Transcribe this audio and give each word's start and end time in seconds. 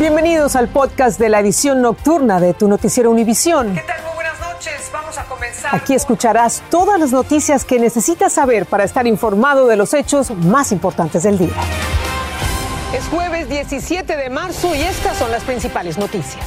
Bienvenidos 0.00 0.56
al 0.56 0.68
podcast 0.68 1.20
de 1.20 1.28
la 1.28 1.40
edición 1.40 1.82
nocturna 1.82 2.40
de 2.40 2.54
tu 2.54 2.68
noticiero 2.68 3.10
Univisión. 3.10 3.74
¿Qué 3.74 3.82
tal? 3.82 4.02
Muy 4.02 4.14
buenas 4.14 4.40
noches. 4.40 4.90
Vamos 4.90 5.18
a 5.18 5.24
comenzar. 5.24 5.74
Aquí 5.76 5.92
escucharás 5.92 6.62
todas 6.70 6.98
las 6.98 7.12
noticias 7.12 7.66
que 7.66 7.78
necesitas 7.78 8.32
saber 8.32 8.64
para 8.64 8.84
estar 8.84 9.06
informado 9.06 9.66
de 9.66 9.76
los 9.76 9.92
hechos 9.92 10.30
más 10.30 10.72
importantes 10.72 11.24
del 11.24 11.36
día. 11.36 11.52
Es 12.94 13.04
jueves 13.08 13.50
17 13.50 14.16
de 14.16 14.30
marzo 14.30 14.74
y 14.74 14.80
estas 14.80 15.18
son 15.18 15.30
las 15.30 15.42
principales 15.44 15.98
noticias. 15.98 16.46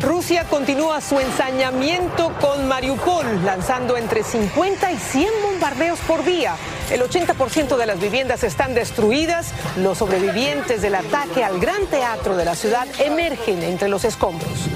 Rusia 0.00 0.44
continúa 0.44 1.00
su 1.02 1.20
ensañamiento 1.20 2.32
con 2.40 2.66
Mariupol, 2.66 3.44
lanzando 3.44 3.98
entre 3.98 4.22
50 4.22 4.92
y 4.92 4.96
100 4.96 5.28
bombardeos 5.42 5.98
por 6.00 6.24
día. 6.24 6.56
El 6.90 7.02
80% 7.02 7.76
de 7.76 7.86
las 7.86 8.00
viviendas 8.00 8.42
están 8.42 8.74
destruidas. 8.74 9.52
Los 9.76 9.98
sobrevivientes 9.98 10.80
del 10.80 10.94
ataque 10.94 11.44
al 11.44 11.60
gran 11.60 11.86
teatro 11.86 12.36
de 12.36 12.46
la 12.46 12.54
ciudad 12.54 12.88
emergen 12.98 13.62
entre 13.62 13.88
los 13.88 14.04
escombros. 14.04 14.68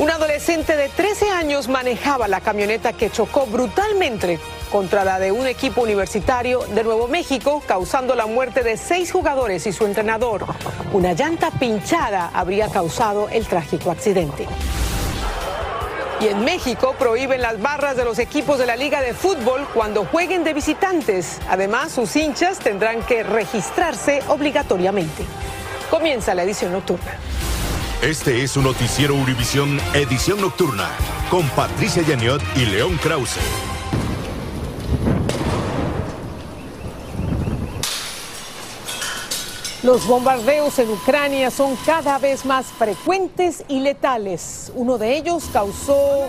Un 0.00 0.08
adolescente 0.08 0.76
de 0.78 0.88
13 0.88 1.28
años 1.28 1.68
manejaba 1.68 2.26
la 2.26 2.40
camioneta 2.40 2.94
que 2.94 3.10
chocó 3.10 3.44
brutalmente 3.44 4.40
contra 4.72 5.04
la 5.04 5.18
de 5.18 5.30
un 5.30 5.46
equipo 5.46 5.82
universitario 5.82 6.60
de 6.74 6.82
Nuevo 6.82 7.06
México, 7.06 7.62
causando 7.66 8.14
la 8.14 8.24
muerte 8.24 8.62
de 8.62 8.78
seis 8.78 9.12
jugadores 9.12 9.66
y 9.66 9.74
su 9.74 9.84
entrenador. 9.84 10.46
Una 10.94 11.12
llanta 11.12 11.50
pinchada 11.50 12.30
habría 12.32 12.70
causado 12.70 13.28
el 13.28 13.46
trágico 13.46 13.90
accidente. 13.90 14.46
Y 16.22 16.28
en 16.28 16.46
México 16.46 16.94
prohíben 16.98 17.42
las 17.42 17.60
barras 17.60 17.94
de 17.94 18.06
los 18.06 18.18
equipos 18.18 18.58
de 18.58 18.64
la 18.64 18.76
Liga 18.76 19.02
de 19.02 19.12
Fútbol 19.12 19.68
cuando 19.74 20.06
jueguen 20.06 20.44
de 20.44 20.54
visitantes. 20.54 21.40
Además, 21.50 21.92
sus 21.92 22.16
hinchas 22.16 22.58
tendrán 22.58 23.02
que 23.02 23.22
registrarse 23.22 24.22
obligatoriamente. 24.28 25.24
Comienza 25.90 26.34
la 26.34 26.44
edición 26.44 26.72
nocturna. 26.72 27.18
Este 28.02 28.42
es 28.42 28.56
un 28.56 28.64
noticiero 28.64 29.14
Univisión 29.14 29.78
Edición 29.92 30.40
Nocturna 30.40 30.88
con 31.30 31.46
Patricia 31.50 32.02
Yaniot 32.02 32.40
y 32.56 32.64
León 32.64 32.96
Krause. 32.96 33.38
Los 39.82 40.06
bombardeos 40.06 40.78
en 40.78 40.88
Ucrania 40.88 41.50
son 41.50 41.76
cada 41.84 42.16
vez 42.16 42.46
más 42.46 42.68
frecuentes 42.68 43.64
y 43.68 43.80
letales. 43.80 44.72
Uno 44.74 44.96
de 44.96 45.18
ellos 45.18 45.50
causó 45.52 46.26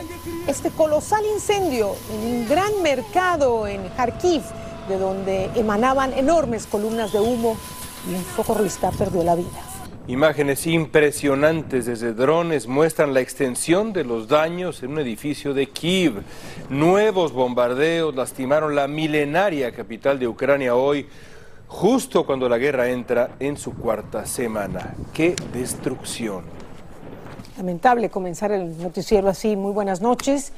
este 0.48 0.72
colosal 0.72 1.24
incendio 1.34 1.96
en 2.14 2.36
un 2.36 2.50
gran 2.50 2.82
mercado 2.84 3.66
en 3.66 3.82
Kharkiv, 3.96 4.42
de 4.90 4.98
donde 4.98 5.50
emanaban 5.56 6.12
enormes 6.12 6.68
columnas 6.68 7.14
de 7.14 7.22
humo 7.22 7.56
y 8.10 8.16
un 8.16 8.26
socorrista 8.36 8.92
perdió 8.92 9.24
la 9.24 9.36
vida. 9.36 9.71
Imágenes 10.12 10.68
impresionantes 10.68 11.86
desde 11.86 12.14
drones 12.14 12.68
muestran 12.68 13.14
la 13.14 13.22
extensión 13.22 13.94
de 13.94 14.04
los 14.04 14.28
daños 14.28 14.84
en 14.84 14.92
un 14.92 15.00
edificio 15.00 15.54
de 15.54 15.70
Kiev. 15.70 16.22
Nuevos 16.70 17.32
bombardeos 17.32 18.14
lastimaron 18.14 18.76
la 18.76 18.90
milenaria 18.90 19.72
capital 19.72 20.20
de 20.20 20.28
Ucrania 20.28 20.76
hoy 20.76 21.08
justo 21.66 22.26
cuando 22.26 22.50
la 22.50 22.58
guerra 22.58 22.90
entra 22.90 23.36
en 23.40 23.56
su 23.56 23.74
cuarta 23.74 24.26
semana. 24.26 24.96
¡Qué 25.14 25.34
destrucción! 25.54 26.44
Lamentable 27.56 28.10
comenzar 28.10 28.52
el 28.52 28.78
noticiero 28.80 29.30
así. 29.30 29.56
Muy 29.56 29.72
buenas 29.72 30.02
noches. 30.02 30.52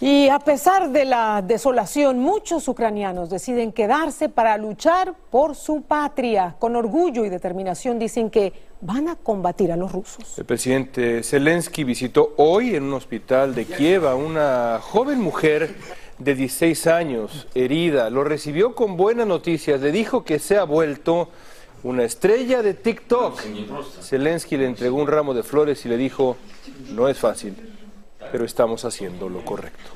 Y 0.00 0.28
a 0.28 0.38
pesar 0.38 0.90
de 0.90 1.04
la 1.04 1.42
desolación, 1.42 2.20
muchos 2.20 2.68
ucranianos 2.68 3.30
deciden 3.30 3.72
quedarse 3.72 4.28
para 4.28 4.56
luchar 4.56 5.12
por 5.28 5.56
su 5.56 5.82
patria. 5.82 6.54
Con 6.60 6.76
orgullo 6.76 7.24
y 7.24 7.28
determinación 7.28 7.98
dicen 7.98 8.30
que 8.30 8.52
van 8.80 9.08
a 9.08 9.16
combatir 9.16 9.72
a 9.72 9.76
los 9.76 9.90
rusos. 9.90 10.38
El 10.38 10.44
presidente 10.44 11.24
Zelensky 11.24 11.82
visitó 11.82 12.32
hoy 12.36 12.76
en 12.76 12.84
un 12.84 12.92
hospital 12.92 13.56
de 13.56 13.64
Kiev 13.64 14.06
a 14.06 14.14
una 14.14 14.78
joven 14.80 15.20
mujer 15.20 15.74
de 16.18 16.34
16 16.36 16.86
años, 16.86 17.48
herida, 17.56 18.08
lo 18.08 18.22
recibió 18.22 18.76
con 18.76 18.96
buenas 18.96 19.26
noticias, 19.26 19.80
le 19.80 19.90
dijo 19.90 20.22
que 20.24 20.38
se 20.38 20.58
ha 20.58 20.64
vuelto 20.64 21.28
una 21.82 22.04
estrella 22.04 22.62
de 22.62 22.74
TikTok. 22.74 23.40
Zelensky 24.02 24.56
le 24.56 24.66
entregó 24.66 24.96
un 24.96 25.08
ramo 25.08 25.34
de 25.34 25.42
flores 25.42 25.84
y 25.86 25.88
le 25.88 25.96
dijo, 25.96 26.36
no 26.90 27.08
es 27.08 27.18
fácil, 27.18 27.77
pero 28.30 28.44
estamos 28.44 28.84
haciendo 28.84 29.28
lo 29.28 29.44
correcto. 29.44 29.90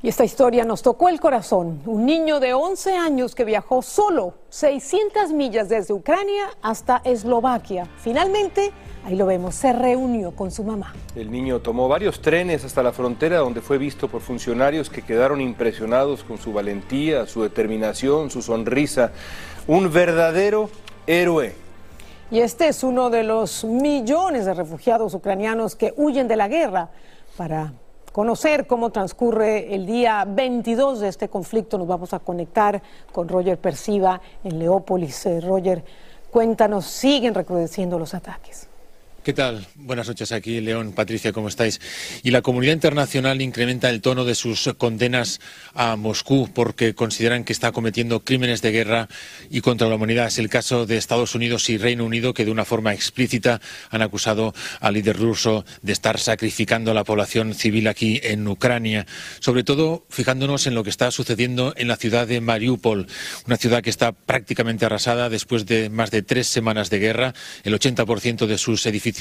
Y 0.00 0.08
esta 0.08 0.24
historia 0.24 0.64
nos 0.64 0.82
tocó 0.82 1.08
el 1.08 1.18
corazón. 1.18 1.82
Un 1.84 2.06
niño 2.06 2.38
de 2.38 2.54
11 2.54 2.96
años 2.96 3.34
que 3.34 3.44
viajó 3.44 3.82
solo 3.82 4.34
600 4.48 5.32
millas 5.32 5.68
desde 5.68 5.92
Ucrania 5.92 6.50
hasta 6.62 7.02
Eslovaquia. 7.02 7.88
Finalmente, 7.96 8.70
ahí 9.04 9.16
lo 9.16 9.26
vemos, 9.26 9.56
se 9.56 9.72
reunió 9.72 10.30
con 10.36 10.52
su 10.52 10.62
mamá. 10.62 10.94
El 11.16 11.32
niño 11.32 11.58
tomó 11.58 11.88
varios 11.88 12.22
trenes 12.22 12.64
hasta 12.64 12.80
la 12.84 12.92
frontera 12.92 13.38
donde 13.38 13.60
fue 13.60 13.76
visto 13.76 14.06
por 14.06 14.20
funcionarios 14.20 14.88
que 14.88 15.02
quedaron 15.02 15.40
impresionados 15.40 16.22
con 16.22 16.38
su 16.38 16.52
valentía, 16.52 17.26
su 17.26 17.42
determinación, 17.42 18.30
su 18.30 18.40
sonrisa. 18.40 19.10
Un 19.66 19.92
verdadero 19.92 20.70
héroe. 21.08 21.67
Y 22.30 22.40
este 22.40 22.68
es 22.68 22.84
uno 22.84 23.08
de 23.08 23.22
los 23.22 23.64
millones 23.64 24.44
de 24.44 24.52
refugiados 24.52 25.14
ucranianos 25.14 25.76
que 25.76 25.94
huyen 25.96 26.28
de 26.28 26.36
la 26.36 26.46
guerra 26.46 26.90
para 27.38 27.72
conocer 28.12 28.66
cómo 28.66 28.90
transcurre 28.90 29.74
el 29.74 29.86
día 29.86 30.26
22 30.28 31.00
de 31.00 31.08
este 31.08 31.30
conflicto. 31.30 31.78
Nos 31.78 31.86
vamos 31.86 32.12
a 32.12 32.18
conectar 32.18 32.82
con 33.12 33.28
Roger 33.28 33.56
Persiva 33.56 34.20
en 34.44 34.58
Leópolis. 34.58 35.24
Eh, 35.24 35.40
Roger, 35.40 35.82
cuéntanos, 36.30 36.84
siguen 36.84 37.32
recrudeciendo 37.32 37.98
los 37.98 38.12
ataques. 38.12 38.68
¿Qué 39.28 39.34
tal? 39.34 39.66
Buenas 39.74 40.08
noches 40.08 40.32
aquí, 40.32 40.58
León, 40.62 40.92
Patricia, 40.92 41.34
¿cómo 41.34 41.48
estáis? 41.48 41.82
Y 42.22 42.30
la 42.30 42.40
comunidad 42.40 42.72
internacional 42.72 43.42
incrementa 43.42 43.90
el 43.90 44.00
tono 44.00 44.24
de 44.24 44.34
sus 44.34 44.70
condenas 44.78 45.38
a 45.74 45.96
Moscú 45.96 46.48
porque 46.54 46.94
consideran 46.94 47.44
que 47.44 47.52
está 47.52 47.70
cometiendo 47.70 48.24
crímenes 48.24 48.62
de 48.62 48.70
guerra 48.70 49.08
y 49.50 49.60
contra 49.60 49.86
la 49.86 49.96
humanidad. 49.96 50.28
Es 50.28 50.38
el 50.38 50.48
caso 50.48 50.86
de 50.86 50.96
Estados 50.96 51.34
Unidos 51.34 51.68
y 51.68 51.76
Reino 51.76 52.06
Unido 52.06 52.32
que 52.32 52.46
de 52.46 52.50
una 52.50 52.64
forma 52.64 52.94
explícita 52.94 53.60
han 53.90 54.00
acusado 54.00 54.54
al 54.80 54.94
líder 54.94 55.18
ruso 55.18 55.66
de 55.82 55.92
estar 55.92 56.18
sacrificando 56.18 56.92
a 56.92 56.94
la 56.94 57.04
población 57.04 57.52
civil 57.52 57.86
aquí 57.86 58.22
en 58.22 58.48
Ucrania. 58.48 59.06
Sobre 59.40 59.62
todo 59.62 60.06
fijándonos 60.08 60.66
en 60.66 60.74
lo 60.74 60.84
que 60.84 60.90
está 60.90 61.10
sucediendo 61.10 61.74
en 61.76 61.88
la 61.88 61.96
ciudad 61.96 62.26
de 62.26 62.40
Mariupol, 62.40 63.06
una 63.46 63.58
ciudad 63.58 63.82
que 63.82 63.90
está 63.90 64.12
prácticamente 64.12 64.86
arrasada 64.86 65.28
después 65.28 65.66
de 65.66 65.90
más 65.90 66.10
de 66.10 66.22
tres 66.22 66.46
semanas 66.46 66.88
de 66.88 66.98
guerra. 66.98 67.34
El 67.62 67.78
80% 67.78 68.46
de 68.46 68.56
sus 68.56 68.86
edificios 68.86 69.17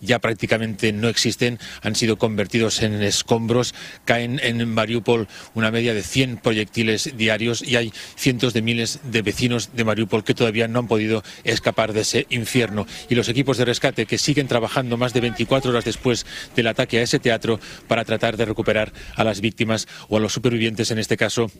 ya 0.00 0.18
prácticamente 0.18 0.92
no 0.92 1.08
existen, 1.08 1.58
han 1.82 1.94
sido 1.94 2.18
convertidos 2.18 2.82
en 2.82 3.02
escombros, 3.02 3.74
caen 4.04 4.40
en 4.42 4.68
Mariupol 4.68 5.28
una 5.54 5.70
media 5.70 5.94
de 5.94 6.02
100 6.02 6.38
proyectiles 6.38 7.16
diarios 7.16 7.62
y 7.62 7.76
hay 7.76 7.92
cientos 8.16 8.52
de 8.52 8.62
miles 8.62 9.00
de 9.04 9.22
vecinos 9.22 9.70
de 9.74 9.84
Mariupol 9.84 10.24
que 10.24 10.34
todavía 10.34 10.68
no 10.68 10.80
han 10.80 10.88
podido 10.88 11.22
escapar 11.44 11.92
de 11.92 12.02
ese 12.02 12.26
infierno. 12.30 12.86
Y 13.08 13.14
los 13.14 13.28
equipos 13.28 13.56
de 13.56 13.64
rescate 13.64 14.06
que 14.06 14.18
siguen 14.18 14.48
trabajando 14.48 14.96
más 14.96 15.12
de 15.12 15.20
24 15.20 15.70
horas 15.70 15.84
después 15.84 16.26
del 16.54 16.66
ataque 16.66 16.98
a 16.98 17.02
ese 17.02 17.18
teatro 17.18 17.60
para 17.88 18.04
tratar 18.04 18.36
de 18.36 18.44
recuperar 18.44 18.92
a 19.14 19.24
las 19.24 19.40
víctimas 19.40 19.88
o 20.08 20.16
a 20.16 20.20
los 20.20 20.32
supervivientes 20.32 20.90
en 20.90 20.98
este 20.98 21.16
caso 21.16 21.50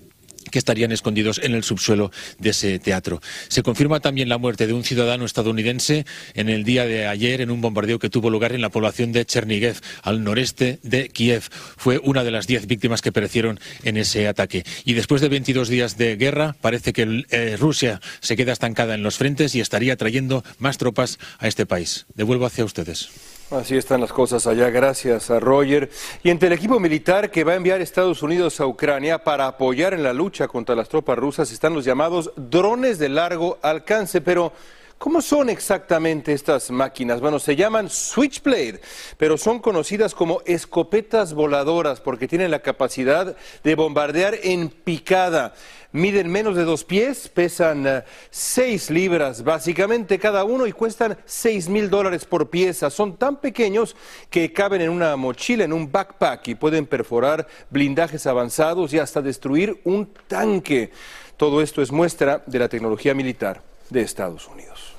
que 0.50 0.58
estarían 0.58 0.92
escondidos 0.92 1.40
en 1.42 1.54
el 1.54 1.64
subsuelo 1.64 2.10
de 2.38 2.50
ese 2.50 2.78
teatro. 2.78 3.20
Se 3.48 3.62
confirma 3.62 4.00
también 4.00 4.28
la 4.28 4.38
muerte 4.38 4.66
de 4.66 4.72
un 4.72 4.84
ciudadano 4.84 5.24
estadounidense 5.24 6.04
en 6.34 6.48
el 6.48 6.64
día 6.64 6.86
de 6.86 7.06
ayer 7.06 7.40
en 7.40 7.50
un 7.50 7.60
bombardeo 7.60 7.98
que 7.98 8.10
tuvo 8.10 8.30
lugar 8.30 8.52
en 8.52 8.60
la 8.60 8.70
población 8.70 9.12
de 9.12 9.24
Chernigev, 9.24 9.80
al 10.02 10.24
noreste 10.24 10.78
de 10.82 11.08
Kiev. 11.08 11.48
Fue 11.76 11.98
una 12.02 12.24
de 12.24 12.30
las 12.30 12.46
diez 12.46 12.66
víctimas 12.66 13.02
que 13.02 13.12
perecieron 13.12 13.60
en 13.82 13.96
ese 13.96 14.28
ataque. 14.28 14.64
Y 14.84 14.94
después 14.94 15.20
de 15.20 15.28
22 15.28 15.68
días 15.68 15.96
de 15.96 16.16
guerra, 16.16 16.56
parece 16.60 16.92
que 16.92 17.24
eh, 17.30 17.56
Rusia 17.58 18.00
se 18.20 18.36
queda 18.36 18.52
estancada 18.52 18.94
en 18.94 19.02
los 19.02 19.16
frentes 19.16 19.54
y 19.54 19.60
estaría 19.60 19.96
trayendo 19.96 20.44
más 20.58 20.78
tropas 20.78 21.18
a 21.38 21.48
este 21.48 21.66
país. 21.66 22.06
Devuelvo 22.14 22.46
hacia 22.46 22.64
ustedes. 22.64 23.08
Así 23.50 23.76
están 23.76 24.00
las 24.00 24.12
cosas 24.12 24.46
allá, 24.46 24.70
gracias 24.70 25.28
a 25.28 25.40
Roger. 25.40 25.90
Y 26.22 26.30
entre 26.30 26.46
el 26.46 26.52
equipo 26.52 26.78
militar 26.78 27.32
que 27.32 27.42
va 27.42 27.54
a 27.54 27.56
enviar 27.56 27.80
Estados 27.80 28.22
Unidos 28.22 28.60
a 28.60 28.66
Ucrania 28.66 29.24
para 29.24 29.48
apoyar 29.48 29.92
en 29.92 30.04
la 30.04 30.12
lucha 30.12 30.46
contra 30.46 30.76
las 30.76 30.88
tropas 30.88 31.18
rusas 31.18 31.50
están 31.50 31.74
los 31.74 31.84
llamados 31.84 32.30
drones 32.36 33.00
de 33.00 33.08
largo 33.08 33.58
alcance, 33.62 34.20
pero 34.20 34.52
¿Cómo 35.00 35.22
son 35.22 35.48
exactamente 35.48 36.34
estas 36.34 36.70
máquinas? 36.70 37.22
Bueno, 37.22 37.38
se 37.38 37.56
llaman 37.56 37.88
Switchblade, 37.88 38.82
pero 39.16 39.38
son 39.38 39.58
conocidas 39.58 40.14
como 40.14 40.42
escopetas 40.44 41.32
voladoras 41.32 42.02
porque 42.02 42.28
tienen 42.28 42.50
la 42.50 42.58
capacidad 42.58 43.34
de 43.64 43.74
bombardear 43.76 44.34
en 44.42 44.68
picada. 44.68 45.54
Miden 45.92 46.30
menos 46.30 46.54
de 46.54 46.64
dos 46.64 46.84
pies, 46.84 47.28
pesan 47.28 47.86
eh, 47.86 48.04
seis 48.28 48.90
libras 48.90 49.42
básicamente 49.42 50.18
cada 50.18 50.44
uno 50.44 50.66
y 50.66 50.72
cuestan 50.72 51.16
seis 51.24 51.70
mil 51.70 51.88
dólares 51.88 52.26
por 52.26 52.50
pieza. 52.50 52.90
Son 52.90 53.16
tan 53.16 53.40
pequeños 53.40 53.96
que 54.28 54.52
caben 54.52 54.82
en 54.82 54.90
una 54.90 55.16
mochila, 55.16 55.64
en 55.64 55.72
un 55.72 55.90
backpack 55.90 56.48
y 56.48 56.54
pueden 56.56 56.84
perforar 56.84 57.48
blindajes 57.70 58.26
avanzados 58.26 58.92
y 58.92 58.98
hasta 58.98 59.22
destruir 59.22 59.80
un 59.84 60.12
tanque. 60.28 60.90
Todo 61.38 61.62
esto 61.62 61.80
es 61.80 61.90
muestra 61.90 62.42
de 62.44 62.58
la 62.58 62.68
tecnología 62.68 63.14
militar 63.14 63.69
de 63.90 64.02
Estados 64.02 64.48
Unidos. 64.48 64.94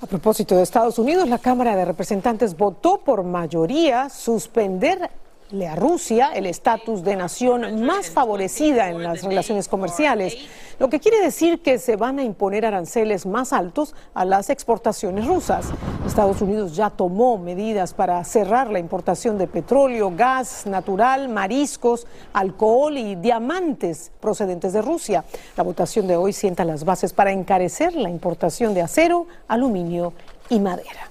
A 0.00 0.06
propósito 0.06 0.56
de 0.56 0.62
Estados 0.62 0.98
Unidos, 0.98 1.28
la 1.28 1.38
Cámara 1.38 1.76
de 1.76 1.84
Representantes 1.84 2.56
votó 2.56 2.98
por 2.98 3.22
mayoría 3.22 4.08
suspender 4.08 5.10
a 5.52 5.76
Rusia 5.76 6.30
el 6.34 6.46
estatus 6.46 7.04
de 7.04 7.14
nación 7.14 7.84
más 7.84 8.08
favorecida 8.08 8.88
en 8.88 9.02
las 9.02 9.22
relaciones 9.22 9.68
comerciales, 9.68 10.34
lo 10.78 10.88
que 10.88 10.98
quiere 10.98 11.20
decir 11.20 11.60
que 11.60 11.78
se 11.78 11.96
van 11.96 12.18
a 12.18 12.24
imponer 12.24 12.64
aranceles 12.64 13.26
más 13.26 13.52
altos 13.52 13.94
a 14.14 14.24
las 14.24 14.48
exportaciones 14.48 15.26
rusas. 15.26 15.66
Estados 16.06 16.40
Unidos 16.40 16.74
ya 16.74 16.88
tomó 16.88 17.36
medidas 17.36 17.92
para 17.92 18.24
cerrar 18.24 18.70
la 18.70 18.78
importación 18.78 19.36
de 19.36 19.46
petróleo, 19.46 20.10
gas 20.16 20.64
natural, 20.66 21.28
mariscos, 21.28 22.06
alcohol 22.32 22.96
y 22.96 23.16
diamantes 23.16 24.10
procedentes 24.20 24.72
de 24.72 24.80
Rusia. 24.80 25.22
La 25.56 25.64
votación 25.64 26.06
de 26.06 26.16
hoy 26.16 26.32
sienta 26.32 26.64
las 26.64 26.84
bases 26.84 27.12
para 27.12 27.30
encarecer 27.30 27.94
la 27.94 28.08
importación 28.08 28.72
de 28.72 28.80
acero, 28.80 29.26
aluminio 29.48 30.14
y 30.48 30.58
madera. 30.60 31.10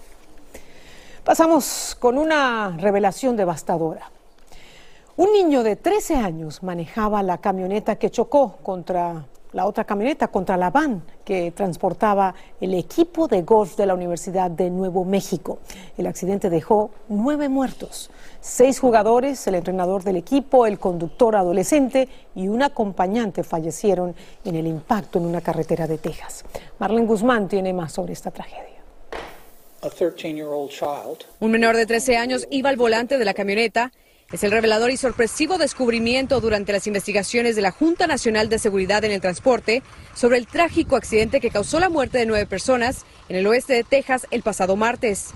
Pasamos 1.23 1.95
con 1.99 2.17
una 2.17 2.75
revelación 2.79 3.37
devastadora. 3.37 4.09
Un 5.21 5.33
niño 5.33 5.61
de 5.61 5.75
13 5.75 6.15
años 6.15 6.63
manejaba 6.63 7.21
la 7.21 7.37
camioneta 7.37 7.95
que 7.97 8.09
chocó 8.09 8.57
contra 8.63 9.27
la 9.53 9.67
otra 9.67 9.83
camioneta, 9.83 10.29
contra 10.29 10.57
la 10.57 10.71
van 10.71 11.03
que 11.23 11.51
transportaba 11.51 12.33
el 12.59 12.73
equipo 12.73 13.27
de 13.27 13.43
golf 13.43 13.75
de 13.75 13.85
la 13.85 13.93
Universidad 13.93 14.49
de 14.49 14.71
Nuevo 14.71 15.05
México. 15.05 15.59
El 15.95 16.07
accidente 16.07 16.49
dejó 16.49 16.89
nueve 17.07 17.49
muertos, 17.49 18.09
seis 18.39 18.79
jugadores, 18.79 19.45
el 19.45 19.53
entrenador 19.53 20.03
del 20.03 20.15
equipo, 20.15 20.65
el 20.65 20.79
conductor 20.79 21.35
adolescente 21.35 22.09
y 22.33 22.47
un 22.47 22.63
acompañante 22.63 23.43
fallecieron 23.43 24.15
en 24.43 24.55
el 24.55 24.65
impacto 24.65 25.19
en 25.19 25.27
una 25.27 25.41
carretera 25.41 25.85
de 25.85 25.99
Texas. 25.99 26.45
Marlene 26.79 27.05
Guzmán 27.05 27.47
tiene 27.47 27.73
más 27.73 27.91
sobre 27.91 28.13
esta 28.13 28.31
tragedia. 28.31 28.81
Un 31.39 31.51
menor 31.51 31.75
de 31.75 31.85
13 31.85 32.17
años 32.17 32.47
iba 32.49 32.71
al 32.71 32.75
volante 32.75 33.19
de 33.19 33.25
la 33.25 33.35
camioneta 33.35 33.91
es 34.31 34.43
el 34.43 34.51
revelador 34.51 34.91
y 34.91 34.97
sorpresivo 34.97 35.57
descubrimiento 35.57 36.39
durante 36.39 36.71
las 36.71 36.87
investigaciones 36.87 37.55
de 37.55 37.61
la 37.61 37.71
Junta 37.71 38.07
Nacional 38.07 38.47
de 38.49 38.59
Seguridad 38.59 39.03
en 39.03 39.11
el 39.11 39.21
Transporte 39.21 39.83
sobre 40.15 40.37
el 40.37 40.47
trágico 40.47 40.95
accidente 40.95 41.41
que 41.41 41.51
causó 41.51 41.79
la 41.79 41.89
muerte 41.89 42.17
de 42.17 42.25
nueve 42.25 42.45
personas 42.45 43.05
en 43.29 43.35
el 43.35 43.47
oeste 43.47 43.73
de 43.73 43.83
Texas 43.83 44.27
el 44.31 44.41
pasado 44.41 44.75
martes. 44.75 45.33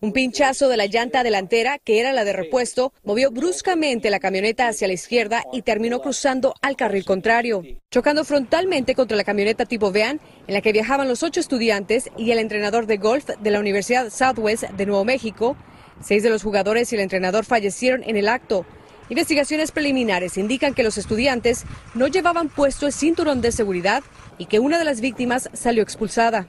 Un 0.00 0.12
pinchazo 0.12 0.68
de 0.68 0.76
la 0.76 0.86
llanta 0.86 1.22
delantera, 1.22 1.78
que 1.78 2.00
era 2.00 2.12
la 2.12 2.24
de 2.24 2.32
repuesto, 2.32 2.92
movió 3.04 3.30
bruscamente 3.30 4.08
la 4.10 4.20
camioneta 4.20 4.68
hacia 4.68 4.86
la 4.86 4.94
izquierda 4.94 5.44
y 5.52 5.62
terminó 5.62 6.00
cruzando 6.00 6.54
al 6.62 6.76
carril 6.76 7.04
contrario, 7.04 7.62
chocando 7.90 8.24
frontalmente 8.24 8.94
contra 8.94 9.16
la 9.16 9.24
camioneta 9.24 9.66
tipo 9.66 9.92
van 9.92 10.20
en 10.46 10.54
la 10.54 10.62
que 10.62 10.72
viajaban 10.72 11.08
los 11.08 11.22
ocho 11.22 11.40
estudiantes 11.40 12.10
y 12.16 12.30
el 12.30 12.38
entrenador 12.38 12.86
de 12.86 12.96
golf 12.96 13.26
de 13.38 13.50
la 13.50 13.60
Universidad 13.60 14.10
Southwest 14.10 14.64
de 14.64 14.86
Nuevo 14.86 15.04
México, 15.04 15.56
Seis 16.02 16.22
de 16.22 16.30
los 16.30 16.42
jugadores 16.42 16.92
y 16.92 16.96
el 16.96 17.02
entrenador 17.02 17.44
fallecieron 17.44 18.02
en 18.04 18.16
el 18.16 18.28
acto. 18.28 18.66
Investigaciones 19.08 19.70
preliminares 19.70 20.38
indican 20.38 20.74
que 20.74 20.82
los 20.82 20.96
estudiantes 20.96 21.64
no 21.94 22.08
llevaban 22.08 22.48
puesto 22.48 22.86
el 22.86 22.92
cinturón 22.92 23.40
de 23.40 23.52
seguridad 23.52 24.02
y 24.38 24.46
que 24.46 24.58
una 24.58 24.78
de 24.78 24.84
las 24.84 25.00
víctimas 25.00 25.50
salió 25.52 25.82
expulsada. 25.82 26.46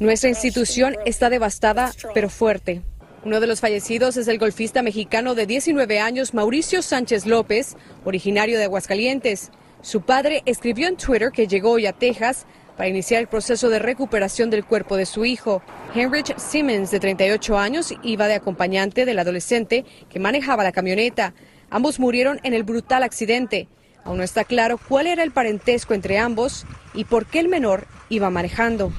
Nuestra 0.00 0.28
institución 0.28 0.96
está 1.04 1.30
devastada, 1.30 1.92
pero 2.14 2.28
fuerte. 2.28 2.82
Uno 3.24 3.40
de 3.40 3.46
los 3.46 3.60
fallecidos 3.60 4.16
es 4.16 4.28
el 4.28 4.38
golfista 4.38 4.82
mexicano 4.82 5.34
de 5.34 5.46
19 5.46 6.00
años, 6.00 6.32
Mauricio 6.32 6.80
Sánchez 6.80 7.26
López, 7.26 7.76
originario 8.04 8.56
de 8.58 8.64
Aguascalientes. 8.64 9.50
Su 9.82 10.02
padre 10.02 10.42
escribió 10.46 10.88
en 10.88 10.96
Twitter 10.96 11.30
que 11.30 11.46
llegó 11.46 11.72
hoy 11.72 11.86
a 11.86 11.92
Texas 11.92 12.46
para 12.80 12.88
iniciar 12.88 13.20
el 13.20 13.28
proceso 13.28 13.68
de 13.68 13.78
recuperación 13.78 14.48
del 14.48 14.64
cuerpo 14.64 14.96
de 14.96 15.04
su 15.04 15.26
hijo. 15.26 15.60
Heinrich 15.94 16.34
Simmons, 16.38 16.90
de 16.90 16.98
38 16.98 17.58
años, 17.58 17.92
iba 18.02 18.26
de 18.26 18.32
acompañante 18.32 19.04
del 19.04 19.18
adolescente 19.18 19.84
que 20.08 20.18
manejaba 20.18 20.64
la 20.64 20.72
camioneta. 20.72 21.34
Ambos 21.68 22.00
murieron 22.00 22.40
en 22.42 22.54
el 22.54 22.62
brutal 22.62 23.02
accidente. 23.02 23.68
Aún 24.02 24.16
no 24.16 24.22
está 24.22 24.44
claro 24.44 24.78
cuál 24.88 25.08
era 25.08 25.22
el 25.22 25.30
parentesco 25.30 25.92
entre 25.92 26.18
ambos 26.18 26.64
y 26.94 27.04
por 27.04 27.26
qué 27.26 27.40
el 27.40 27.48
menor 27.48 27.86
iba 28.08 28.30
manejando. 28.30 28.90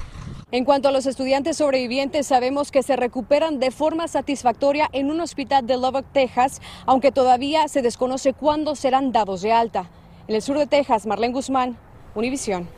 En 0.52 0.64
cuanto 0.64 0.88
a 0.88 0.92
los 0.92 1.06
estudiantes 1.06 1.56
sobrevivientes, 1.56 2.28
sabemos 2.28 2.70
que 2.70 2.84
se 2.84 2.94
recuperan 2.94 3.58
de 3.58 3.72
forma 3.72 4.06
satisfactoria 4.06 4.88
en 4.92 5.10
un 5.10 5.20
hospital 5.20 5.66
de 5.66 5.74
Lubbock, 5.74 6.06
Texas, 6.12 6.62
aunque 6.86 7.10
todavía 7.10 7.66
se 7.66 7.82
desconoce 7.82 8.32
cuándo 8.32 8.76
serán 8.76 9.10
dados 9.10 9.42
de 9.42 9.50
alta. 9.50 9.90
En 10.28 10.36
el 10.36 10.42
sur 10.42 10.56
de 10.56 10.68
Texas, 10.68 11.04
Marlene 11.04 11.34
Guzmán, 11.34 11.76
Univisión. 12.14 12.68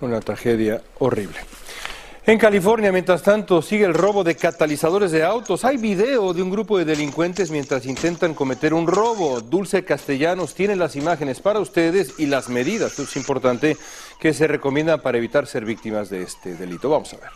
Una 0.00 0.20
tragedia 0.20 0.82
horrible. 0.98 1.38
En 2.26 2.38
California, 2.38 2.92
mientras 2.92 3.22
tanto, 3.22 3.60
sigue 3.60 3.84
el 3.84 3.94
robo 3.94 4.22
de 4.22 4.36
catalizadores 4.36 5.10
de 5.10 5.24
autos. 5.24 5.64
Hay 5.64 5.78
video 5.78 6.32
de 6.32 6.42
un 6.42 6.50
grupo 6.50 6.78
de 6.78 6.84
delincuentes 6.84 7.50
mientras 7.50 7.86
intentan 7.86 8.34
cometer 8.34 8.72
un 8.72 8.86
robo. 8.86 9.40
Dulce 9.40 9.84
Castellanos 9.84 10.54
tiene 10.54 10.76
las 10.76 10.96
imágenes 10.96 11.40
para 11.40 11.60
ustedes 11.60 12.14
y 12.18 12.26
las 12.26 12.48
medidas, 12.48 12.98
es 12.98 13.16
importante, 13.16 13.76
que 14.20 14.32
se 14.32 14.46
recomiendan 14.46 15.00
para 15.00 15.18
evitar 15.18 15.46
ser 15.46 15.64
víctimas 15.64 16.10
de 16.10 16.22
este 16.22 16.54
delito. 16.54 16.90
Vamos 16.90 17.12
a 17.14 17.16
ver. 17.16 17.30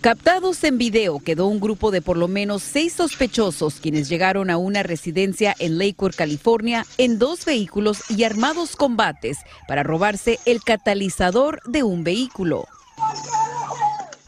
Captados 0.00 0.62
en 0.62 0.78
video 0.78 1.18
quedó 1.18 1.48
un 1.48 1.58
grupo 1.58 1.90
de 1.90 2.00
por 2.00 2.16
lo 2.16 2.28
menos 2.28 2.62
seis 2.62 2.92
sospechosos 2.92 3.80
quienes 3.80 4.08
llegaron 4.08 4.48
a 4.48 4.56
una 4.56 4.84
residencia 4.84 5.56
en 5.58 5.76
Lakewood, 5.76 6.14
California, 6.14 6.86
en 6.98 7.18
dos 7.18 7.44
vehículos 7.44 8.08
y 8.08 8.22
armados 8.22 8.76
combates 8.76 9.38
para 9.66 9.82
robarse 9.82 10.38
el 10.46 10.62
catalizador 10.62 11.60
de 11.66 11.82
un 11.82 12.04
vehículo. 12.04 12.68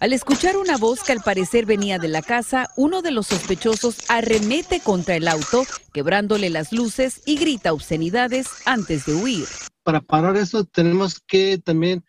Al 0.00 0.12
escuchar 0.12 0.56
una 0.56 0.76
voz 0.76 1.04
que 1.04 1.12
al 1.12 1.20
parecer 1.20 1.66
venía 1.66 2.00
de 2.00 2.08
la 2.08 2.22
casa, 2.22 2.70
uno 2.76 3.00
de 3.00 3.12
los 3.12 3.28
sospechosos 3.28 3.98
arremete 4.08 4.80
contra 4.80 5.14
el 5.14 5.28
auto, 5.28 5.64
quebrándole 5.92 6.50
las 6.50 6.72
luces 6.72 7.22
y 7.26 7.36
grita 7.36 7.72
obscenidades 7.72 8.48
antes 8.64 9.06
de 9.06 9.14
huir. 9.14 9.46
Para 9.84 10.00
parar 10.00 10.36
eso 10.36 10.64
tenemos 10.64 11.20
que 11.20 11.58
también 11.58 12.04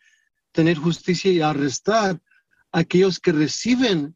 tener 0.52 0.78
justicia 0.78 1.32
y 1.32 1.42
arrestar 1.42 2.20
aquellos 2.72 3.20
que 3.20 3.32
reciben 3.32 4.16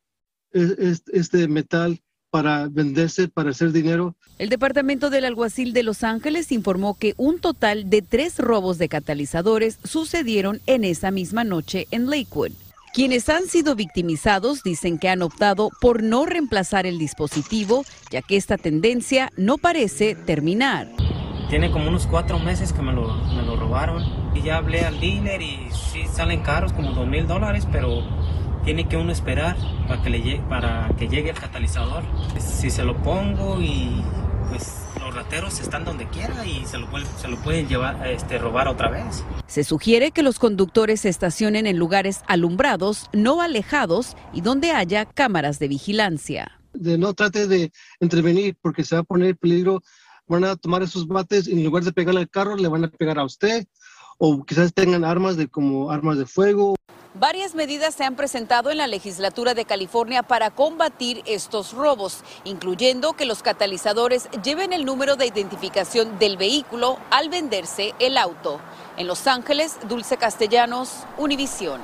este 0.52 1.48
metal 1.48 2.02
para 2.30 2.68
venderse, 2.68 3.28
para 3.30 3.52
hacer 3.52 3.72
dinero. 3.72 4.16
El 4.38 4.50
Departamento 4.50 5.10
del 5.10 5.24
Alguacil 5.24 5.72
de 5.72 5.84
Los 5.84 6.04
Ángeles 6.04 6.52
informó 6.52 6.98
que 6.98 7.14
un 7.18 7.40
total 7.40 7.90
de 7.90 8.02
tres 8.02 8.40
robos 8.40 8.78
de 8.78 8.90
catalizadores 8.90 9.80
sucedieron 9.84 10.60
en 10.66 10.84
esa 10.84 11.12
misma 11.12 11.44
noche 11.44 11.88
en 11.92 12.10
Lakewood. 12.10 12.52
Quienes 12.94 13.28
han 13.28 13.48
sido 13.48 13.76
victimizados 13.76 14.64
dicen 14.64 15.00
que 15.00 15.10
han 15.10 15.22
optado 15.22 15.70
por 15.82 16.04
no 16.04 16.26
reemplazar 16.26 16.86
el 16.86 16.98
dispositivo, 16.98 17.84
ya 18.10 18.22
que 18.22 18.38
esta 18.38 18.58
tendencia 18.58 19.32
no 19.38 19.58
parece 19.58 20.16
terminar. 20.16 20.90
Tiene 21.50 21.72
como 21.72 21.90
unos 21.90 22.08
cuatro 22.08 22.40
meses 22.40 22.74
que 22.74 22.82
me 22.82 22.94
lo, 22.94 23.14
me 23.34 23.44
lo 23.44 23.58
robaron. 23.58 24.04
Y 24.34 24.42
ya 24.42 24.58
hablé 24.58 24.82
al 24.82 25.00
dealer 25.00 25.42
y 25.42 25.70
sí 25.92 26.04
salen 26.14 26.42
caros, 26.42 26.74
como 26.74 26.92
dos 26.92 27.08
mil 27.08 27.28
dólares, 27.28 27.68
pero 27.72 28.02
tiene 28.66 28.88
que 28.90 28.98
uno 28.98 29.12
esperar 29.12 29.56
para 29.88 30.02
que, 30.02 30.10
le 30.10 30.22
llegue, 30.22 30.44
para 30.50 30.92
que 30.98 31.08
llegue 31.08 31.30
el 31.30 31.38
catalizador. 31.38 32.04
Si 32.40 32.72
se 32.72 32.84
lo 32.84 32.98
pongo 32.98 33.62
y 33.62 34.02
pues 34.50 34.82
los 35.00 35.14
rateros 35.14 35.60
están 35.60 35.86
donde 35.86 36.08
quiera 36.10 36.46
y 36.46 36.66
se 36.66 36.80
lo, 36.80 36.88
se 37.18 37.28
lo 37.28 37.38
pueden 37.38 37.68
llevar, 37.68 38.06
este, 38.08 38.40
robar 38.40 38.68
otra 38.68 38.90
vez. 38.90 39.24
Se 39.48 39.64
sugiere 39.64 40.12
que 40.12 40.24
los 40.24 40.40
conductores 40.40 41.02
se 41.02 41.10
estacionen 41.10 41.68
en 41.68 41.78
lugares 41.78 42.22
alumbrados, 42.28 43.10
no 43.14 43.42
alejados 43.42 44.18
y 44.34 44.42
donde 44.42 44.72
haya 44.72 45.06
cámaras 45.06 45.60
de 45.60 45.68
vigilancia. 45.68 46.60
De 46.74 46.98
no 46.98 47.14
trate 47.14 47.48
de 47.48 47.72
intervenir 48.00 48.58
porque 48.62 48.84
se 48.84 48.96
va 48.96 49.02
a 49.02 49.04
poner 49.06 49.30
en 49.30 49.38
peligro. 49.38 49.84
Van 50.28 50.44
a 50.44 50.56
tomar 50.56 50.82
esos 50.82 51.08
bates 51.08 51.48
y 51.48 51.52
en 51.52 51.64
lugar 51.64 51.84
de 51.84 51.94
pegarle 51.94 52.22
al 52.22 52.30
carro 52.30 52.58
le 52.58 52.68
van 52.68 52.84
a 52.84 52.88
pegar 52.88 53.20
a 53.20 53.24
usted 53.24 53.68
o 54.18 54.44
quizás 54.44 54.74
tengan 54.74 55.06
armas 55.06 55.38
de 55.38 55.48
como 55.48 55.92
armas 55.92 56.18
de 56.18 56.26
fuego. 56.26 56.76
Varias 57.18 57.56
medidas 57.56 57.96
se 57.96 58.04
han 58.04 58.18
presentado 58.18 58.72
en 58.72 58.78
la 58.78 58.88
legislatura 58.88 59.54
de 59.54 59.64
California 59.64 60.22
para 60.22 60.52
combatir 60.52 61.24
estos 61.26 61.72
robos, 61.72 62.26
incluyendo 62.44 63.14
que 63.14 63.24
los 63.24 63.42
catalizadores 63.42 64.28
lleven 64.44 64.74
el 64.74 64.84
número 64.84 65.16
de 65.16 65.26
identificación 65.26 66.20
del 66.20 66.36
vehículo 66.36 67.00
al 67.12 67.30
venderse 67.30 67.94
el 68.00 68.18
auto. 68.18 68.60
En 68.98 69.08
Los 69.08 69.28
Ángeles, 69.28 69.78
Dulce 69.88 70.18
Castellanos, 70.18 71.06
Univisión. 71.18 71.80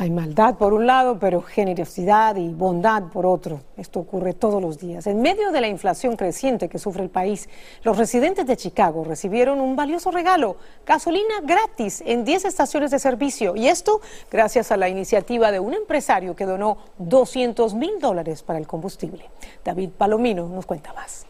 Hay 0.00 0.10
maldad 0.10 0.54
por 0.54 0.74
un 0.74 0.86
lado, 0.86 1.18
pero 1.18 1.42
generosidad 1.42 2.36
y 2.36 2.50
bondad 2.50 3.02
por 3.12 3.26
otro. 3.26 3.62
Esto 3.76 3.98
ocurre 3.98 4.32
todos 4.32 4.62
los 4.62 4.78
días. 4.78 5.08
En 5.08 5.20
medio 5.20 5.50
de 5.50 5.60
la 5.60 5.66
inflación 5.66 6.16
creciente 6.16 6.68
que 6.68 6.78
sufre 6.78 7.02
el 7.02 7.10
país, 7.10 7.48
los 7.82 7.98
residentes 7.98 8.46
de 8.46 8.56
Chicago 8.56 9.02
recibieron 9.02 9.60
un 9.60 9.74
valioso 9.74 10.12
regalo, 10.12 10.56
gasolina 10.86 11.40
gratis 11.42 12.00
en 12.06 12.24
10 12.24 12.44
estaciones 12.44 12.92
de 12.92 13.00
servicio. 13.00 13.56
Y 13.56 13.66
esto 13.66 14.00
gracias 14.30 14.70
a 14.70 14.76
la 14.76 14.88
iniciativa 14.88 15.50
de 15.50 15.58
un 15.58 15.74
empresario 15.74 16.36
que 16.36 16.44
donó 16.44 16.78
200 16.98 17.74
mil 17.74 17.98
dólares 17.98 18.44
para 18.44 18.60
el 18.60 18.68
combustible. 18.68 19.28
David 19.64 19.90
Palomino 19.98 20.46
nos 20.46 20.64
cuenta 20.64 20.92
más. 20.92 21.26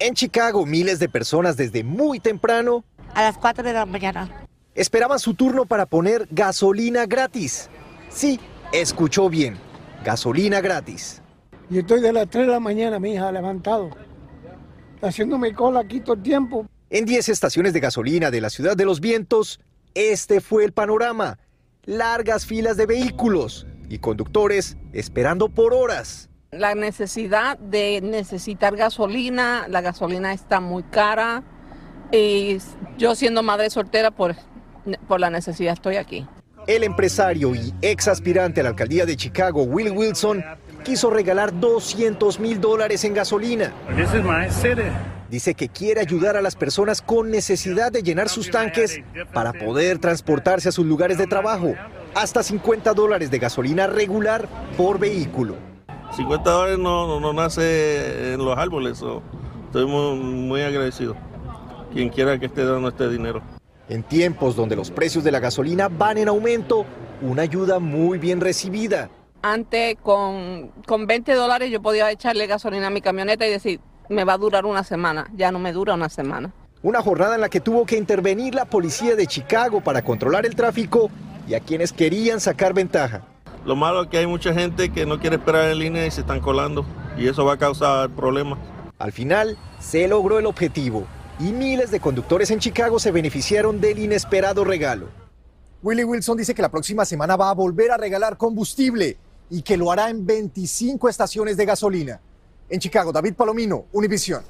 En 0.00 0.14
Chicago, 0.14 0.66
miles 0.66 0.98
de 0.98 1.08
personas 1.08 1.56
desde 1.56 1.84
muy 1.84 2.18
temprano. 2.18 2.82
A 3.14 3.22
las 3.22 3.38
4 3.38 3.62
de 3.62 3.72
la 3.74 3.86
mañana 3.86 4.46
esperaban 4.76 5.18
su 5.18 5.34
turno 5.34 5.66
para 5.66 5.86
poner 5.86 6.28
gasolina 6.30 7.06
gratis. 7.06 7.68
Sí, 8.10 8.38
escuchó 8.72 9.28
bien, 9.28 9.56
gasolina 10.04 10.60
gratis. 10.60 11.22
Y 11.68 11.78
estoy 11.78 12.00
de 12.00 12.12
las 12.12 12.30
3 12.30 12.46
de 12.46 12.52
la 12.52 12.60
mañana, 12.60 13.00
mi 13.00 13.14
hija, 13.14 13.32
levantado, 13.32 13.90
haciéndome 15.02 15.52
cola 15.52 15.80
aquí 15.80 16.00
todo 16.00 16.14
el 16.14 16.22
tiempo. 16.22 16.66
En 16.90 17.04
10 17.04 17.30
estaciones 17.30 17.72
de 17.72 17.80
gasolina 17.80 18.30
de 18.30 18.40
la 18.40 18.50
ciudad 18.50 18.76
de 18.76 18.84
los 18.84 19.00
vientos, 19.00 19.58
este 19.94 20.40
fue 20.40 20.64
el 20.64 20.72
panorama. 20.72 21.38
Largas 21.84 22.46
filas 22.46 22.76
de 22.76 22.86
vehículos 22.86 23.66
y 23.88 23.98
conductores 23.98 24.76
esperando 24.92 25.48
por 25.48 25.72
horas. 25.72 26.28
La 26.52 26.74
necesidad 26.74 27.58
de 27.58 28.00
necesitar 28.02 28.76
gasolina, 28.76 29.66
la 29.68 29.80
gasolina 29.80 30.32
está 30.32 30.60
muy 30.60 30.84
cara 30.84 31.42
y 32.12 32.58
yo 32.98 33.14
siendo 33.14 33.42
madre 33.42 33.68
soltera 33.70 34.10
por, 34.10 34.36
por 35.08 35.20
la 35.20 35.30
necesidad 35.30 35.72
estoy 35.72 35.96
aquí. 35.96 36.26
El 36.66 36.82
empresario 36.82 37.54
y 37.54 37.72
ex 37.80 38.08
aspirante 38.08 38.60
a 38.60 38.64
la 38.64 38.70
alcaldía 38.70 39.06
de 39.06 39.16
Chicago, 39.16 39.62
Will 39.62 39.92
Wilson, 39.92 40.44
quiso 40.82 41.10
regalar 41.10 41.58
200 41.58 42.40
mil 42.40 42.60
dólares 42.60 43.04
en 43.04 43.14
gasolina. 43.14 43.72
Dice 45.30 45.54
que 45.54 45.68
quiere 45.68 46.00
ayudar 46.00 46.36
a 46.36 46.42
las 46.42 46.54
personas 46.54 47.02
con 47.02 47.30
necesidad 47.30 47.90
de 47.90 48.02
llenar 48.02 48.28
sus 48.28 48.50
tanques 48.50 49.00
para 49.32 49.52
poder 49.52 49.98
transportarse 49.98 50.68
a 50.68 50.72
sus 50.72 50.86
lugares 50.86 51.18
de 51.18 51.26
trabajo. 51.26 51.74
Hasta 52.14 52.42
50 52.42 52.94
dólares 52.94 53.30
de 53.30 53.38
gasolina 53.38 53.86
regular 53.86 54.48
por 54.76 54.98
vehículo. 54.98 55.56
50 56.16 56.50
dólares 56.50 56.78
no, 56.78 57.20
no, 57.20 57.32
nace 57.32 58.34
en 58.34 58.44
los 58.44 58.56
árboles. 58.56 59.02
estoy 59.66 59.86
muy, 59.86 60.16
muy 60.18 60.62
agradecido. 60.62 61.16
Quien 61.92 62.08
quiera 62.08 62.38
que 62.38 62.46
esté 62.46 62.64
dando 62.64 62.88
este 62.88 63.08
dinero. 63.08 63.42
En 63.88 64.02
tiempos 64.02 64.56
donde 64.56 64.74
los 64.74 64.90
precios 64.90 65.22
de 65.22 65.30
la 65.30 65.38
gasolina 65.38 65.88
van 65.88 66.18
en 66.18 66.26
aumento, 66.28 66.84
una 67.22 67.42
ayuda 67.42 67.78
muy 67.78 68.18
bien 68.18 68.40
recibida. 68.40 69.10
Antes 69.42 69.96
con, 70.02 70.72
con 70.86 71.06
20 71.06 71.32
dólares 71.34 71.70
yo 71.70 71.80
podía 71.80 72.10
echarle 72.10 72.48
gasolina 72.48 72.88
a 72.88 72.90
mi 72.90 73.00
camioneta 73.00 73.46
y 73.46 73.50
decir, 73.50 73.80
me 74.08 74.24
va 74.24 74.32
a 74.32 74.38
durar 74.38 74.66
una 74.66 74.82
semana, 74.82 75.30
ya 75.36 75.52
no 75.52 75.60
me 75.60 75.72
dura 75.72 75.94
una 75.94 76.08
semana. 76.08 76.52
Una 76.82 77.00
jornada 77.00 77.36
en 77.36 77.40
la 77.40 77.48
que 77.48 77.60
tuvo 77.60 77.86
que 77.86 77.96
intervenir 77.96 78.56
la 78.56 78.64
policía 78.64 79.14
de 79.14 79.26
Chicago 79.28 79.80
para 79.80 80.02
controlar 80.02 80.46
el 80.46 80.56
tráfico 80.56 81.08
y 81.46 81.54
a 81.54 81.60
quienes 81.60 81.92
querían 81.92 82.40
sacar 82.40 82.74
ventaja. 82.74 83.22
Lo 83.64 83.76
malo 83.76 84.02
es 84.02 84.08
que 84.08 84.18
hay 84.18 84.26
mucha 84.26 84.52
gente 84.52 84.90
que 84.90 85.06
no 85.06 85.20
quiere 85.20 85.36
esperar 85.36 85.70
en 85.70 85.78
línea 85.78 86.06
y 86.06 86.10
se 86.10 86.22
están 86.22 86.40
colando 86.40 86.84
y 87.16 87.28
eso 87.28 87.44
va 87.44 87.54
a 87.54 87.56
causar 87.56 88.10
problemas. 88.10 88.58
Al 88.98 89.12
final, 89.12 89.56
se 89.78 90.08
logró 90.08 90.38
el 90.38 90.46
objetivo 90.46 91.06
y 91.38 91.52
miles 91.52 91.90
de 91.90 92.00
conductores 92.00 92.50
en 92.50 92.58
Chicago 92.58 92.98
se 92.98 93.10
beneficiaron 93.10 93.80
del 93.80 93.98
inesperado 93.98 94.64
regalo. 94.64 95.08
Willie 95.82 96.04
Wilson 96.04 96.38
dice 96.38 96.54
que 96.54 96.62
la 96.62 96.70
próxima 96.70 97.04
semana 97.04 97.36
va 97.36 97.50
a 97.50 97.54
volver 97.54 97.90
a 97.90 97.96
regalar 97.96 98.36
combustible 98.36 99.16
y 99.50 99.62
que 99.62 99.76
lo 99.76 99.92
hará 99.92 100.10
en 100.10 100.26
25 100.26 101.08
estaciones 101.08 101.56
de 101.56 101.66
gasolina. 101.66 102.20
En 102.68 102.80
Chicago, 102.80 103.12
David 103.12 103.34
Palomino, 103.34 103.84
Univisión. 103.92 104.42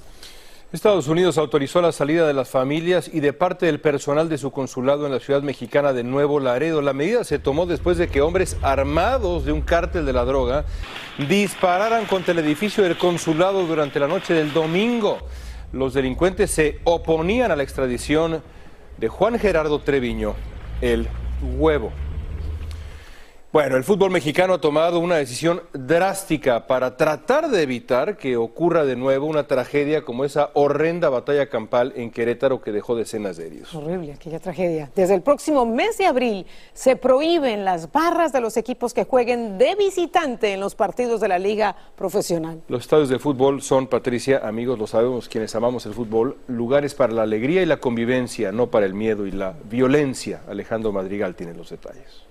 Estados 0.73 1.07
Unidos 1.07 1.38
autorizó 1.38 1.81
la 1.81 1.93
salida 1.93 2.26
de 2.26 2.35
las 2.35 2.49
familias 2.49 3.09
y 3.12 3.21
de 3.21 3.33
parte 3.33 3.66
del 3.66 3.81
personal 3.81 4.28
de 4.28 4.37
su 4.37 4.50
consulado 4.50 5.07
en 5.07 5.12
la 5.12 5.21
ciudad 5.21 5.43
mexicana 5.43 5.93
de 5.93 6.02
Nuevo 6.02 6.40
Laredo. 6.40 6.83
La 6.83 6.93
medida 6.93 7.25
se 7.25 7.38
tomó 7.38 7.66
después 7.66 7.99
de 7.99 8.09
que 8.09 8.21
hombres 8.21 8.57
armados 8.62 9.45
de 9.45 9.52
un 9.52 9.61
cártel 9.61 10.05
de 10.07 10.12
la 10.12 10.25
droga 10.25 10.64
dispararan 11.28 12.07
contra 12.07 12.33
el 12.33 12.40
edificio 12.40 12.83
del 12.83 12.99
consulado 12.99 13.64
durante 13.66 14.00
la 14.00 14.09
noche 14.09 14.35
del 14.35 14.52
domingo. 14.52 15.19
Los 15.73 15.94
delincuentes 15.94 16.50
se 16.50 16.80
oponían 16.85 17.50
a 17.50 17.56
la 17.56 17.62
extradición 17.62 18.42
de 18.99 19.08
Juan 19.08 19.38
Gerardo 19.38 19.80
Treviño, 19.80 20.35
el 20.80 21.08
huevo. 21.42 21.92
Bueno, 23.56 23.78
el 23.78 23.84
fútbol 23.84 24.10
mexicano 24.10 24.52
ha 24.52 24.60
tomado 24.60 25.00
una 25.00 25.16
decisión 25.16 25.62
drástica 25.72 26.66
para 26.66 26.98
tratar 26.98 27.48
de 27.48 27.62
evitar 27.62 28.18
que 28.18 28.36
ocurra 28.36 28.84
de 28.84 28.96
nuevo 28.96 29.25
una 29.25 29.46
tragedia 29.46 30.04
como 30.04 30.26
esa 30.26 30.50
horrenda 30.52 31.08
batalla 31.08 31.48
campal 31.48 31.94
en 31.96 32.10
Querétaro 32.10 32.60
que 32.60 32.70
dejó 32.70 32.94
decenas 32.96 33.38
de 33.38 33.46
heridos. 33.46 33.75
Horrible, 33.75 34.12
aquella 34.12 34.40
tragedia. 34.40 34.90
Desde 34.94 35.14
el 35.14 35.22
próximo 35.22 35.64
mes 35.64 35.96
de 35.96 36.04
abril 36.04 36.44
se 36.75 36.96
prohíben 36.96 37.64
las 37.64 37.90
barras 37.90 38.30
de 38.30 38.42
los 38.42 38.58
equipos 38.58 38.92
que 38.92 39.04
jueguen 39.04 39.56
de 39.56 39.75
visitante 39.75 40.52
en 40.52 40.60
los 40.60 40.75
partidos 40.75 41.22
de 41.22 41.28
la 41.28 41.38
liga 41.38 41.76
profesional. 41.96 42.60
Los 42.68 42.82
estadios 42.82 43.08
de 43.08 43.18
fútbol 43.18 43.62
son, 43.62 43.86
Patricia, 43.86 44.42
amigos, 44.46 44.78
lo 44.78 44.86
sabemos 44.86 45.30
quienes 45.30 45.54
amamos 45.54 45.86
el 45.86 45.94
fútbol, 45.94 46.36
lugares 46.46 46.94
para 46.94 47.14
la 47.14 47.22
alegría 47.22 47.62
y 47.62 47.66
la 47.66 47.78
convivencia, 47.78 48.52
no 48.52 48.66
para 48.66 48.84
el 48.84 48.92
miedo 48.92 49.26
y 49.26 49.30
la 49.30 49.54
violencia. 49.64 50.42
Alejandro 50.46 50.92
Madrigal 50.92 51.34
tiene 51.34 51.54
los 51.54 51.70
detalles 51.70 52.26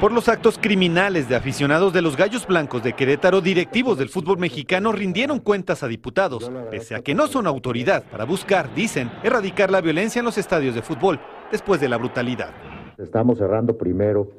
por 0.00 0.12
los 0.12 0.28
actos 0.28 0.58
criminales 0.60 1.28
de 1.28 1.34
aficionados 1.34 1.92
de 1.92 2.02
los 2.02 2.16
Gallos 2.16 2.46
Blancos 2.46 2.84
de 2.84 2.92
Querétaro, 2.92 3.40
directivos 3.40 3.98
del 3.98 4.08
fútbol 4.08 4.38
mexicano 4.38 4.92
rindieron 4.92 5.40
cuentas 5.40 5.82
a 5.82 5.88
diputados, 5.88 6.52
pese 6.70 6.94
a 6.94 7.00
que 7.00 7.16
no 7.16 7.26
son 7.26 7.48
autoridad 7.48 8.04
para 8.08 8.24
buscar, 8.24 8.72
dicen, 8.74 9.10
erradicar 9.24 9.72
la 9.72 9.80
violencia 9.80 10.20
en 10.20 10.24
los 10.24 10.38
estadios 10.38 10.76
de 10.76 10.82
fútbol 10.82 11.18
después 11.50 11.80
de 11.80 11.88
la 11.88 11.96
brutalidad. 11.96 12.50
Estamos 12.96 13.38
cerrando 13.38 13.76
primero 13.76 14.30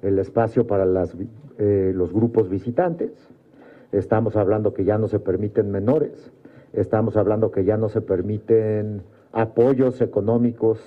el 0.00 0.18
espacio 0.18 0.66
para 0.66 0.86
las, 0.86 1.14
eh, 1.58 1.92
los 1.94 2.10
grupos 2.10 2.48
visitantes, 2.48 3.10
estamos 3.92 4.36
hablando 4.36 4.72
que 4.72 4.84
ya 4.84 4.96
no 4.96 5.08
se 5.08 5.18
permiten 5.18 5.70
menores, 5.70 6.32
estamos 6.72 7.18
hablando 7.18 7.50
que 7.50 7.64
ya 7.64 7.76
no 7.76 7.90
se 7.90 8.00
permiten 8.00 9.02
apoyos 9.34 10.00
económicos. 10.00 10.78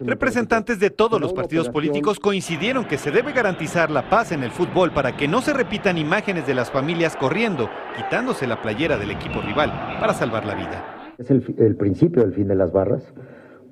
Representantes 0.00 0.78
de 0.78 0.90
todos 0.90 1.20
los 1.20 1.32
partidos 1.32 1.68
políticos 1.70 2.18
coincidieron 2.18 2.84
que 2.84 2.98
se 2.98 3.10
debe 3.10 3.32
garantizar 3.32 3.90
la 3.90 4.10
paz 4.10 4.32
en 4.32 4.42
el 4.42 4.50
fútbol 4.50 4.92
para 4.92 5.16
que 5.16 5.28
no 5.28 5.40
se 5.40 5.52
repitan 5.52 5.96
imágenes 5.96 6.46
de 6.46 6.54
las 6.54 6.70
familias 6.70 7.16
corriendo, 7.16 7.68
quitándose 7.96 8.46
la 8.46 8.60
playera 8.60 8.98
del 8.98 9.10
equipo 9.10 9.40
rival 9.40 9.70
para 10.00 10.12
salvar 10.12 10.44
la 10.44 10.54
vida. 10.54 11.14
Es 11.18 11.30
el, 11.30 11.54
el 11.58 11.76
principio 11.76 12.22
del 12.22 12.34
fin 12.34 12.48
de 12.48 12.56
las 12.56 12.72
barras, 12.72 13.02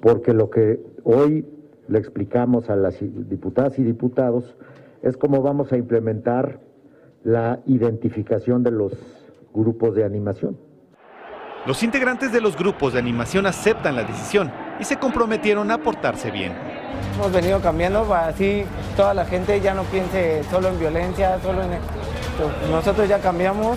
porque 0.01 0.33
lo 0.33 0.51
que 0.51 0.81
hoy 1.05 1.47
le 1.89 1.99
explicamos 1.99 2.71
a 2.71 2.77
las 2.77 2.99
diputadas 3.01 3.79
y 3.79 3.83
diputados 3.83 4.57
es 5.03 5.17
cómo 5.17 5.43
vamos 5.43 5.73
a 5.73 5.77
implementar 5.77 6.61
la 7.25 7.61
identificación 7.67 8.63
de 8.63 8.71
los 8.71 8.93
grupos 9.53 9.95
de 9.95 10.05
animación. 10.05 10.68
Los 11.67 11.83
integrantes 11.83 12.33
de 12.33 12.41
los 12.41 12.57
grupos 12.57 12.93
de 12.93 12.99
animación 12.99 13.47
aceptan 13.47 13.97
la 13.97 14.05
decisión 14.05 14.51
y 14.81 14.85
se 14.85 14.97
comprometieron 14.97 15.71
a 15.71 15.79
portarse 15.79 16.31
bien. 16.31 16.53
Hemos 17.15 17.33
venido 17.33 17.61
cambiando 17.61 18.05
para 18.05 18.29
así 18.29 18.65
toda 18.97 19.13
la 19.13 19.25
gente 19.25 19.61
ya 19.61 19.75
no 19.75 19.83
piense 19.85 20.45
solo 20.45 20.69
en 20.69 20.79
violencia, 20.79 21.39
solo 21.41 21.63
en... 21.63 21.71
Nosotros 22.71 23.09
ya 23.09 23.19
cambiamos. 23.19 23.77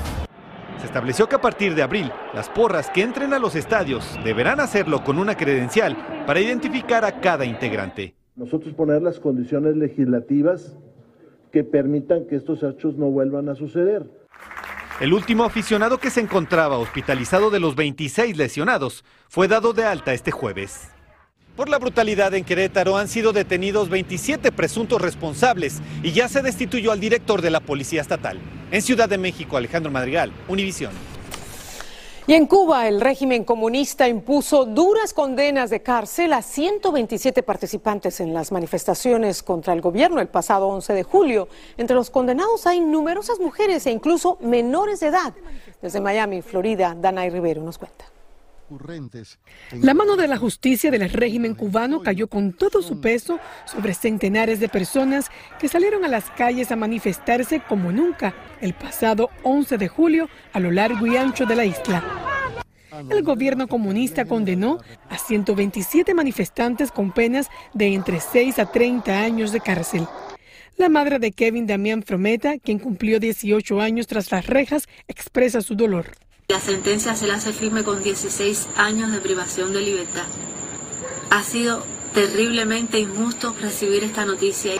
Se 0.79 0.85
estableció 0.85 1.27
que 1.27 1.35
a 1.35 1.41
partir 1.41 1.75
de 1.75 1.83
abril, 1.83 2.11
las 2.33 2.49
porras 2.49 2.89
que 2.89 3.01
entren 3.01 3.33
a 3.33 3.39
los 3.39 3.55
estadios 3.55 4.17
deberán 4.23 4.59
hacerlo 4.59 5.03
con 5.03 5.17
una 5.17 5.35
credencial 5.35 5.97
para 6.25 6.39
identificar 6.39 7.03
a 7.03 7.19
cada 7.19 7.45
integrante. 7.45 8.15
Nosotros 8.35 8.73
poner 8.73 9.01
las 9.01 9.19
condiciones 9.19 9.75
legislativas 9.75 10.77
que 11.51 11.63
permitan 11.63 12.25
que 12.27 12.35
estos 12.35 12.63
hechos 12.63 12.95
no 12.95 13.07
vuelvan 13.07 13.49
a 13.49 13.55
suceder. 13.55 14.20
El 15.01 15.13
último 15.13 15.45
aficionado 15.45 15.97
que 15.97 16.11
se 16.11 16.21
encontraba 16.21 16.77
hospitalizado 16.77 17.49
de 17.49 17.59
los 17.59 17.73
26 17.73 18.37
lesionados 18.37 19.03
fue 19.29 19.47
dado 19.47 19.73
de 19.73 19.83
alta 19.83 20.13
este 20.13 20.29
jueves. 20.29 20.89
Por 21.55 21.69
la 21.69 21.79
brutalidad 21.79 22.35
en 22.35 22.43
Querétaro 22.43 22.97
han 22.97 23.07
sido 23.07 23.33
detenidos 23.33 23.89
27 23.89 24.51
presuntos 24.51 25.01
responsables 25.01 25.81
y 26.03 26.11
ya 26.11 26.27
se 26.27 26.43
destituyó 26.43 26.91
al 26.91 26.99
director 26.99 27.41
de 27.41 27.49
la 27.49 27.61
Policía 27.61 27.99
Estatal. 27.99 28.39
En 28.69 28.83
Ciudad 28.83 29.09
de 29.09 29.17
México, 29.17 29.57
Alejandro 29.57 29.91
Madrigal, 29.91 30.31
Univisión. 30.47 30.91
Y 32.31 32.33
en 32.33 32.45
Cuba, 32.45 32.87
el 32.87 33.01
régimen 33.01 33.43
comunista 33.43 34.07
impuso 34.07 34.63
duras 34.63 35.13
condenas 35.13 35.69
de 35.69 35.81
cárcel 35.81 36.31
a 36.31 36.41
127 36.41 37.43
participantes 37.43 38.21
en 38.21 38.33
las 38.33 38.53
manifestaciones 38.53 39.43
contra 39.43 39.73
el 39.73 39.81
gobierno 39.81 40.21
el 40.21 40.29
pasado 40.29 40.69
11 40.69 40.93
de 40.93 41.03
julio. 41.03 41.49
Entre 41.75 41.93
los 41.93 42.09
condenados 42.09 42.65
hay 42.67 42.79
numerosas 42.79 43.41
mujeres 43.41 43.85
e 43.85 43.91
incluso 43.91 44.37
menores 44.39 45.01
de 45.01 45.07
edad. 45.07 45.33
Desde 45.81 45.99
Miami, 45.99 46.41
Florida, 46.41 46.95
Danay 46.97 47.31
Rivero 47.31 47.61
nos 47.63 47.77
cuenta. 47.77 48.05
La 49.81 49.93
mano 49.93 50.15
de 50.15 50.27
la 50.27 50.37
justicia 50.37 50.91
del 50.91 51.09
régimen 51.09 51.55
cubano 51.55 52.01
cayó 52.01 52.27
con 52.27 52.53
todo 52.53 52.81
su 52.81 53.01
peso 53.01 53.39
sobre 53.65 53.93
centenares 53.93 54.59
de 54.59 54.69
personas 54.69 55.29
que 55.59 55.67
salieron 55.67 56.05
a 56.05 56.07
las 56.07 56.29
calles 56.31 56.71
a 56.71 56.77
manifestarse 56.77 57.61
como 57.67 57.91
nunca 57.91 58.33
el 58.61 58.73
pasado 58.73 59.29
11 59.43 59.77
de 59.77 59.87
julio 59.87 60.29
a 60.53 60.59
lo 60.59 60.71
largo 60.71 61.05
y 61.05 61.17
ancho 61.17 61.45
de 61.45 61.55
la 61.55 61.65
isla. 61.65 62.03
El 63.09 63.23
gobierno 63.23 63.67
comunista 63.67 64.25
condenó 64.25 64.79
a 65.09 65.17
127 65.17 66.13
manifestantes 66.13 66.91
con 66.91 67.11
penas 67.11 67.49
de 67.73 67.93
entre 67.93 68.19
6 68.19 68.59
a 68.59 68.71
30 68.71 69.19
años 69.19 69.51
de 69.51 69.59
cárcel. 69.59 70.07
La 70.77 70.89
madre 70.89 71.19
de 71.19 71.31
Kevin 71.31 71.67
Damián 71.67 72.03
Frometa, 72.03 72.57
quien 72.57 72.79
cumplió 72.79 73.19
18 73.19 73.81
años 73.81 74.07
tras 74.07 74.31
las 74.31 74.47
rejas, 74.47 74.87
expresa 75.07 75.61
su 75.61 75.75
dolor. 75.75 76.07
La 76.51 76.59
sentencia 76.59 77.15
se 77.15 77.27
la 77.27 77.35
hace 77.35 77.53
firme 77.53 77.85
con 77.85 78.03
16 78.03 78.67
años 78.75 79.13
de 79.13 79.21
privación 79.21 79.71
de 79.71 79.79
libertad. 79.79 80.25
Ha 81.29 81.43
sido 81.43 81.81
terriblemente 82.13 82.99
injusto 82.99 83.55
recibir 83.61 84.03
esta 84.03 84.25
noticia. 84.25 84.73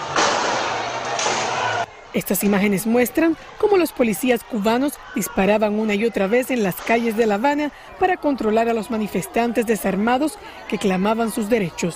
Estas 2.13 2.44
imágenes 2.44 2.86
muestran 2.86 3.38
cómo 3.58 3.78
los 3.78 3.94
policías 3.94 4.44
cubanos 4.44 4.96
disparaban 5.16 5.80
una 5.80 5.96
y 5.96 6.04
otra 6.04 6.28
vez 6.28 6.51
en 6.51 6.62
las 6.62 6.75
calles 6.75 7.16
de 7.16 7.25
La 7.25 7.36
Habana 7.36 7.72
para 8.01 8.18
controlar 8.18 8.68
a 8.68 8.74
los 8.74 8.92
manifestantes 8.92 9.66
desarmados 9.66 10.38
que 10.68 10.78
clamaban 10.78 11.32
sus 11.32 11.48
derechos. 11.48 11.96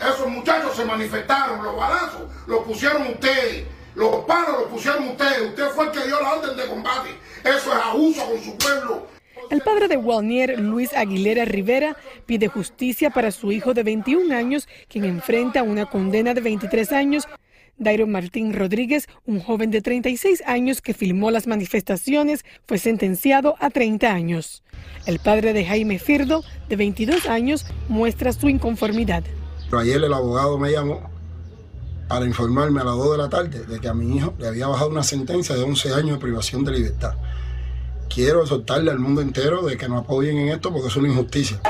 Esos 0.00 0.28
muchachos 0.28 0.74
se 0.74 0.86
manifestaron, 0.86 1.62
los 1.62 1.76
balazos 1.76 2.22
los 2.46 2.60
pusieron 2.60 3.02
ustedes, 3.02 3.66
los 3.94 4.24
palos 4.24 4.60
los 4.60 4.68
pusieron 4.68 5.08
ustedes, 5.08 5.50
usted 5.50 5.68
fue 5.70 5.86
el 5.86 5.90
que 5.92 6.06
dio 6.06 6.20
la 6.20 6.34
orden 6.34 6.56
de 6.56 6.66
combate. 6.66 7.10
Eso 7.44 7.72
es 7.72 7.84
abuso 7.84 8.24
con 8.26 8.40
su 8.40 8.56
pueblo. 8.56 9.06
El 9.50 9.62
padre 9.62 9.88
de 9.88 9.96
Walnier, 9.96 10.60
Luis 10.60 10.92
Aguilera 10.94 11.44
Rivera, 11.44 11.96
pide 12.26 12.48
justicia 12.48 13.10
para 13.10 13.32
su 13.32 13.50
hijo 13.50 13.74
de 13.74 13.82
21 13.82 14.34
años, 14.34 14.68
quien 14.88 15.04
enfrenta 15.04 15.62
una 15.62 15.86
condena 15.86 16.34
de 16.34 16.40
23 16.40 16.92
años 16.92 17.26
Dairo 17.80 18.06
Martín 18.06 18.52
Rodríguez, 18.52 19.08
un 19.24 19.40
joven 19.40 19.70
de 19.70 19.80
36 19.80 20.42
años 20.46 20.82
que 20.82 20.92
filmó 20.92 21.30
las 21.30 21.46
manifestaciones, 21.46 22.44
fue 22.66 22.76
sentenciado 22.76 23.56
a 23.58 23.70
30 23.70 24.12
años. 24.12 24.62
El 25.06 25.18
padre 25.18 25.54
de 25.54 25.64
Jaime 25.64 25.98
Firdo, 25.98 26.44
de 26.68 26.76
22 26.76 27.26
años, 27.26 27.64
muestra 27.88 28.34
su 28.34 28.50
inconformidad. 28.50 29.24
Ayer 29.72 29.96
el 29.96 30.12
abogado 30.12 30.58
me 30.58 30.70
llamó 30.70 31.00
para 32.10 32.26
informarme 32.26 32.80
a 32.80 32.84
las 32.84 32.96
2 32.96 33.12
de 33.12 33.18
la 33.18 33.28
tarde 33.28 33.64
de 33.66 33.78
que 33.78 33.86
a 33.86 33.94
mi 33.94 34.16
hijo 34.16 34.34
le 34.36 34.48
había 34.48 34.66
bajado 34.66 34.90
una 34.90 35.04
sentencia 35.04 35.54
de 35.54 35.62
11 35.62 35.94
años 35.94 36.10
de 36.10 36.18
privación 36.18 36.64
de 36.64 36.72
libertad. 36.72 37.14
Quiero 38.12 38.42
exhortarle 38.42 38.90
al 38.90 38.98
mundo 38.98 39.20
entero 39.20 39.62
de 39.62 39.76
que 39.76 39.88
no 39.88 39.98
apoyen 39.98 40.36
en 40.36 40.48
esto 40.48 40.72
porque 40.72 40.88
es 40.88 40.96
una 40.96 41.06
injusticia. 41.06 41.60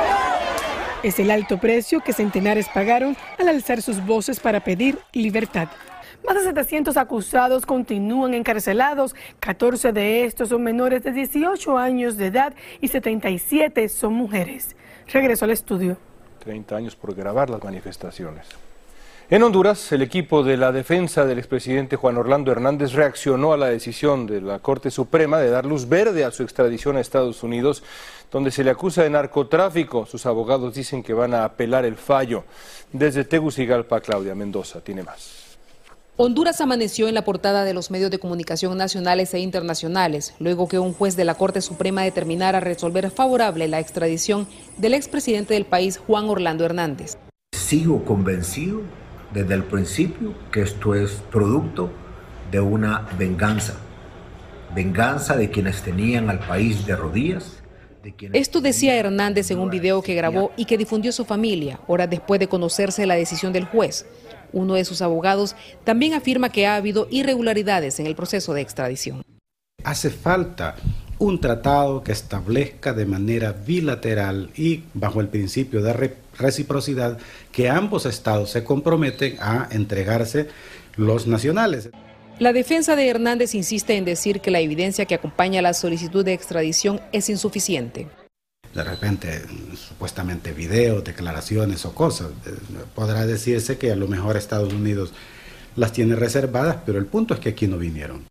Es 1.03 1.19
el 1.19 1.31
alto 1.31 1.61
precio 1.61 2.01
que 2.01 2.15
centenares 2.15 2.71
pagaron 2.73 3.19
al 3.39 3.49
alzar 3.51 3.83
sus 3.83 4.03
voces 4.07 4.41
para 4.41 4.65
pedir 4.65 4.99
libertad. 5.13 5.69
Más 6.27 6.35
de 6.37 6.45
700 6.45 6.97
acusados 6.97 7.67
continúan 7.67 8.33
encarcelados. 8.33 9.15
14 9.41 9.93
de 9.93 10.25
estos 10.25 10.49
son 10.49 10.63
menores 10.63 11.03
de 11.03 11.13
18 11.13 11.77
años 11.77 12.17
de 12.17 12.29
edad 12.29 12.55
y 12.81 12.89
77 12.89 13.91
son 13.91 14.15
mujeres. 14.15 14.75
Regreso 15.13 15.45
al 15.45 15.51
estudio. 15.51 15.99
30 16.39 16.77
años 16.77 16.97
por 16.97 17.15
grabar 17.15 17.51
las 17.51 17.63
manifestaciones. 17.63 18.47
En 19.33 19.45
Honduras, 19.45 19.93
el 19.93 20.03
equipo 20.03 20.43
de 20.43 20.57
la 20.57 20.73
defensa 20.73 21.25
del 21.25 21.39
expresidente 21.39 21.95
Juan 21.95 22.17
Orlando 22.17 22.51
Hernández 22.51 22.95
reaccionó 22.95 23.53
a 23.53 23.57
la 23.57 23.69
decisión 23.69 24.27
de 24.27 24.41
la 24.41 24.59
Corte 24.59 24.91
Suprema 24.91 25.39
de 25.39 25.51
dar 25.51 25.67
luz 25.67 25.89
verde 25.89 26.25
a 26.25 26.33
su 26.33 26.43
extradición 26.43 26.97
a 26.97 27.01
Estados 27.01 27.45
Unidos, 27.45 27.85
donde 28.33 28.51
se 28.51 28.65
le 28.65 28.71
acusa 28.71 29.05
de 29.05 29.11
narcotráfico. 29.11 30.05
Sus 30.05 30.27
abogados 30.27 30.75
dicen 30.75 31.05
que 31.05 31.15
van 31.15 31.33
a 31.33 31.45
apelar 31.45 31.85
el 31.85 31.95
fallo. 31.95 32.43
Desde 32.93 33.23
Tegucigalpa, 33.23 34.01
Claudia 34.01 34.35
Mendoza 34.35 34.81
tiene 34.81 35.05
más. 35.05 35.57
Honduras 36.17 36.61
amaneció 36.61 37.07
en 37.07 37.15
la 37.15 37.23
portada 37.23 37.63
de 37.63 37.73
los 37.73 37.93
medios 37.93 38.11
de 38.11 38.19
comunicación 38.19 38.77
nacionales 38.77 39.33
e 39.33 39.39
internacionales, 39.39 40.35
luego 40.41 40.67
que 40.67 40.81
un 40.81 40.93
juez 40.93 41.15
de 41.15 41.25
la 41.25 41.37
Corte 41.37 41.61
Suprema 41.61 42.03
determinara 42.03 42.59
resolver 42.59 43.09
favorable 43.13 43.69
la 43.69 43.79
extradición 43.79 44.49
del 44.77 44.95
expresidente 44.95 45.55
del 45.55 45.67
país, 45.67 45.99
Juan 45.99 46.29
Orlando 46.29 46.65
Hernández. 46.65 47.17
Sigo 47.53 48.05
convencido 48.05 48.83
desde 49.33 49.55
el 49.55 49.65
principio 49.65 50.35
que 50.51 50.63
esto 50.63 50.95
es 50.95 51.23
producto 51.31 51.91
de 52.51 52.61
una 52.61 53.09
venganza, 53.19 53.75
venganza 54.75 55.37
de 55.37 55.51
quienes 55.51 55.83
tenían 55.83 56.31
al 56.31 56.41
país 56.41 56.85
de 56.87 56.97
rodillas. 56.97 57.57
Esto 58.33 58.61
decía 58.61 58.97
Hernández 58.97 59.51
en 59.51 59.59
un 59.59 59.71
video 59.71 60.03
que 60.03 60.15
grabó 60.15 60.53
y 60.57 60.65
que 60.65 60.79
difundió 60.79 61.13
su 61.13 61.25
familia, 61.25 61.81
horas 61.87 62.09
después 62.09 62.41
de 62.41 62.49
conocerse 62.49 63.07
la 63.07 63.15
decisión 63.15 63.53
del 63.53 63.67
juez. 63.67 64.07
Uno 64.53 64.75
de 64.75 64.85
sus 64.85 65.03
abogados 65.03 65.55
también 65.85 66.15
afirma 66.15 66.51
que 66.51 66.67
ha 66.67 66.77
habido 66.77 67.07
irregularidades 67.11 68.01
en 68.01 68.07
el 68.07 68.17
proceso 68.17 68.55
de 68.55 68.63
extradición. 68.63 69.23
Hace 69.85 70.11
falta 70.11 70.77
un 71.19 71.41
tratado 71.41 72.03
que 72.03 72.13
establezca 72.13 72.95
de 72.95 73.05
manera 73.05 73.53
bilateral 73.53 74.51
y 74.57 74.85
bajo 74.95 75.21
el 75.21 75.29
principio 75.29 75.83
de 75.83 75.93
reciprocidad 76.41 77.19
que 77.53 77.69
ambos 77.69 78.07
estados 78.07 78.51
se 78.51 78.65
comprometen 78.65 79.37
a 79.41 79.69
entregarse 79.71 80.49
los 80.97 81.27
nacionales. 81.27 81.91
La 82.39 82.53
defensa 82.53 82.97
de 82.97 83.09
Hernández 83.09 83.55
insiste 83.55 83.97
en 83.97 84.05
decir 84.05 84.41
que 84.41 84.51
la 84.51 84.61
evidencia 84.61 85.05
que 85.05 85.15
acompaña 85.15 85.63
la 85.63 85.75
solicitud 85.75 86.25
de 86.25 86.33
extradición 86.33 87.01
es 87.13 87.29
insuficiente 87.29 88.09
de 88.75 88.85
repente 88.85 89.43
supuestamente 89.77 90.53
videos, 90.53 91.03
declaraciones 91.05 91.85
o 91.85 91.95
cosas. 91.95 92.29
Eh, 92.47 92.53
podrá 92.95 93.27
decirse 93.27 93.79
que 93.79 93.91
a 93.91 93.97
lo 93.97 94.07
mejor 94.07 94.37
Estados 94.37 94.73
Unidos 94.73 95.13
las 95.77 95.93
tiene 95.93 96.17
reservadas, 96.17 96.79
pero 96.87 96.99
el 96.99 97.07
punto 97.07 97.35
es 97.35 97.41
que 97.41 97.51
aquí 97.51 97.67
no 97.67 97.79
vinieron. 97.79 98.30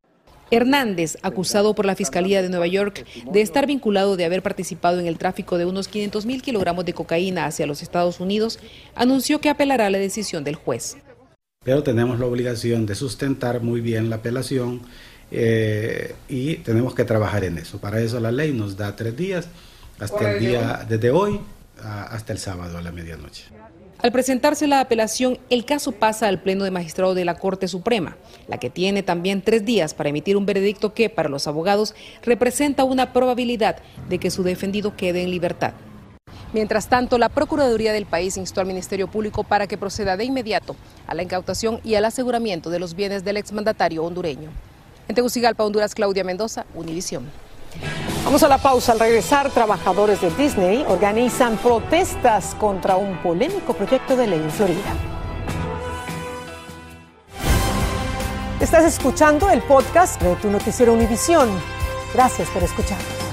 Hernández, 0.51 1.17
acusado 1.21 1.73
por 1.75 1.85
la 1.85 1.95
Fiscalía 1.95 2.41
de 2.41 2.49
Nueva 2.49 2.67
York 2.67 3.05
de 3.31 3.41
estar 3.41 3.67
vinculado 3.67 4.17
de 4.17 4.25
haber 4.25 4.41
participado 4.41 4.99
en 4.99 5.07
el 5.07 5.17
tráfico 5.17 5.57
de 5.57 5.65
unos 5.65 5.87
500 5.87 6.25
mil 6.25 6.41
kilogramos 6.41 6.85
de 6.85 6.93
cocaína 6.93 7.45
hacia 7.45 7.67
los 7.67 7.81
Estados 7.81 8.19
Unidos, 8.19 8.59
anunció 8.95 9.39
que 9.39 9.49
apelará 9.49 9.89
la 9.89 9.97
decisión 9.97 10.43
del 10.43 10.55
juez. 10.55 10.97
Pero 11.63 11.83
tenemos 11.83 12.19
la 12.19 12.25
obligación 12.25 12.85
de 12.85 12.95
sustentar 12.95 13.61
muy 13.61 13.81
bien 13.81 14.09
la 14.09 14.17
apelación 14.17 14.81
eh, 15.31 16.15
y 16.27 16.55
tenemos 16.57 16.95
que 16.95 17.03
trabajar 17.03 17.43
en 17.43 17.57
eso. 17.57 17.79
Para 17.79 17.99
eso 17.99 18.19
la 18.19 18.31
ley 18.31 18.53
nos 18.53 18.77
da 18.77 18.95
tres 18.95 19.15
días 19.15 19.47
hasta 19.99 20.31
el 20.31 20.39
día, 20.39 20.85
desde 20.87 21.11
hoy 21.11 21.39
hasta 21.83 22.33
el 22.33 22.39
sábado 22.39 22.77
a 22.77 22.81
la 22.81 22.91
medianoche. 22.91 23.45
Al 24.01 24.13
presentarse 24.13 24.65
la 24.65 24.79
apelación, 24.79 25.39
el 25.49 25.65
caso 25.65 25.91
pasa 25.91 26.29
al 26.29 26.41
Pleno 26.41 26.63
de 26.63 26.71
Magistrado 26.71 27.13
de 27.13 27.25
la 27.25 27.35
Corte 27.35 27.67
Suprema, 27.67 28.15
la 28.47 28.57
que 28.57 28.69
tiene 28.69 29.03
también 29.03 29.41
tres 29.41 29.65
días 29.65 29.93
para 29.93 30.07
emitir 30.07 30.37
un 30.37 30.45
veredicto 30.45 30.93
que, 30.93 31.09
para 31.09 31.27
los 31.27 31.47
abogados, 31.47 31.93
representa 32.21 32.85
una 32.85 33.11
probabilidad 33.11 33.79
de 34.07 34.17
que 34.17 34.31
su 34.31 34.43
defendido 34.43 34.95
quede 34.95 35.23
en 35.23 35.31
libertad. 35.31 35.73
Mientras 36.53 36.87
tanto, 36.87 37.17
la 37.17 37.27
Procuraduría 37.27 37.91
del 37.91 38.05
país 38.05 38.37
instó 38.37 38.61
al 38.61 38.67
Ministerio 38.67 39.09
Público 39.09 39.43
para 39.43 39.67
que 39.67 39.77
proceda 39.77 40.15
de 40.15 40.23
inmediato 40.23 40.77
a 41.05 41.13
la 41.13 41.23
incautación 41.23 41.81
y 41.83 41.95
al 41.95 42.05
aseguramiento 42.05 42.69
de 42.69 42.79
los 42.79 42.95
bienes 42.95 43.25
del 43.25 43.35
exmandatario 43.35 44.05
hondureño. 44.05 44.49
En 45.09 45.15
Tegucigalpa, 45.15 45.65
Honduras, 45.65 45.93
Claudia 45.93 46.23
Mendoza, 46.23 46.65
Univisión. 46.73 47.29
Vamos 48.23 48.43
a 48.43 48.47
la 48.47 48.57
pausa. 48.57 48.91
Al 48.91 48.99
regresar, 48.99 49.49
trabajadores 49.51 50.21
de 50.21 50.29
Disney 50.31 50.85
organizan 50.87 51.57
protestas 51.57 52.55
contra 52.55 52.95
un 52.95 53.17
polémico 53.23 53.73
proyecto 53.73 54.15
de 54.15 54.27
ley 54.27 54.39
en 54.39 54.51
Florida. 54.51 54.93
Estás 58.59 58.83
escuchando 58.83 59.49
el 59.49 59.61
podcast 59.61 60.21
de 60.21 60.35
tu 60.35 60.49
noticiero 60.49 60.93
Univisión. 60.93 61.49
Gracias 62.13 62.49
por 62.49 62.61
escucharnos. 62.61 63.28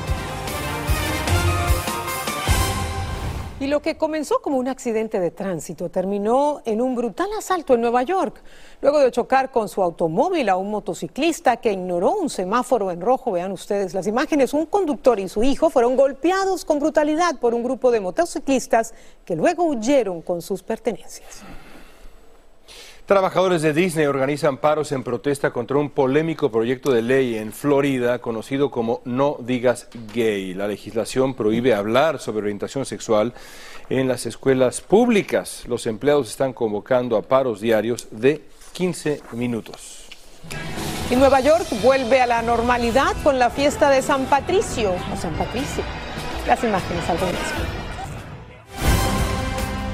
Y 3.58 3.68
lo 3.68 3.80
que 3.80 3.96
comenzó 3.96 4.42
como 4.42 4.58
un 4.58 4.68
accidente 4.68 5.18
de 5.18 5.30
tránsito 5.30 5.88
terminó 5.88 6.60
en 6.66 6.82
un 6.82 6.94
brutal 6.94 7.28
asalto 7.38 7.72
en 7.72 7.80
Nueva 7.80 8.02
York. 8.02 8.42
Luego 8.82 8.98
de 8.98 9.10
chocar 9.10 9.50
con 9.50 9.70
su 9.70 9.82
automóvil 9.82 10.50
a 10.50 10.56
un 10.56 10.70
motociclista 10.70 11.56
que 11.56 11.72
ignoró 11.72 12.12
un 12.16 12.28
semáforo 12.28 12.90
en 12.90 13.00
rojo, 13.00 13.32
vean 13.32 13.52
ustedes 13.52 13.94
las 13.94 14.06
imágenes, 14.06 14.52
un 14.52 14.66
conductor 14.66 15.18
y 15.18 15.30
su 15.30 15.42
hijo 15.42 15.70
fueron 15.70 15.96
golpeados 15.96 16.66
con 16.66 16.80
brutalidad 16.80 17.38
por 17.40 17.54
un 17.54 17.62
grupo 17.62 17.90
de 17.90 18.00
motociclistas 18.00 18.92
que 19.24 19.34
luego 19.34 19.64
huyeron 19.64 20.20
con 20.20 20.42
sus 20.42 20.62
pertenencias. 20.62 21.42
Trabajadores 23.06 23.62
de 23.62 23.72
Disney 23.72 24.06
organizan 24.06 24.56
paros 24.56 24.90
en 24.90 25.04
protesta 25.04 25.52
contra 25.52 25.76
un 25.76 25.90
polémico 25.90 26.50
proyecto 26.50 26.90
de 26.90 27.02
ley 27.02 27.36
en 27.36 27.52
Florida 27.52 28.18
conocido 28.18 28.72
como 28.72 29.00
No 29.04 29.36
digas 29.38 29.86
gay. 30.12 30.54
La 30.54 30.66
legislación 30.66 31.34
prohíbe 31.34 31.72
hablar 31.72 32.18
sobre 32.18 32.40
orientación 32.40 32.84
sexual 32.84 33.32
en 33.90 34.08
las 34.08 34.26
escuelas 34.26 34.80
públicas. 34.80 35.62
Los 35.68 35.86
empleados 35.86 36.28
están 36.28 36.52
convocando 36.52 37.16
a 37.16 37.22
paros 37.22 37.60
diarios 37.60 38.08
de 38.10 38.42
15 38.72 39.22
minutos. 39.34 40.08
Y 41.08 41.14
Nueva 41.14 41.38
York 41.38 41.64
vuelve 41.84 42.20
a 42.20 42.26
la 42.26 42.42
normalidad 42.42 43.14
con 43.22 43.38
la 43.38 43.50
fiesta 43.50 43.88
de 43.88 44.02
San 44.02 44.24
Patricio 44.24 44.90
o 44.90 45.16
San 45.16 45.32
Patricio. 45.34 45.84
Las 46.48 46.64
imágenes 46.64 47.08
al 47.08 47.20
regreso. 47.20 47.75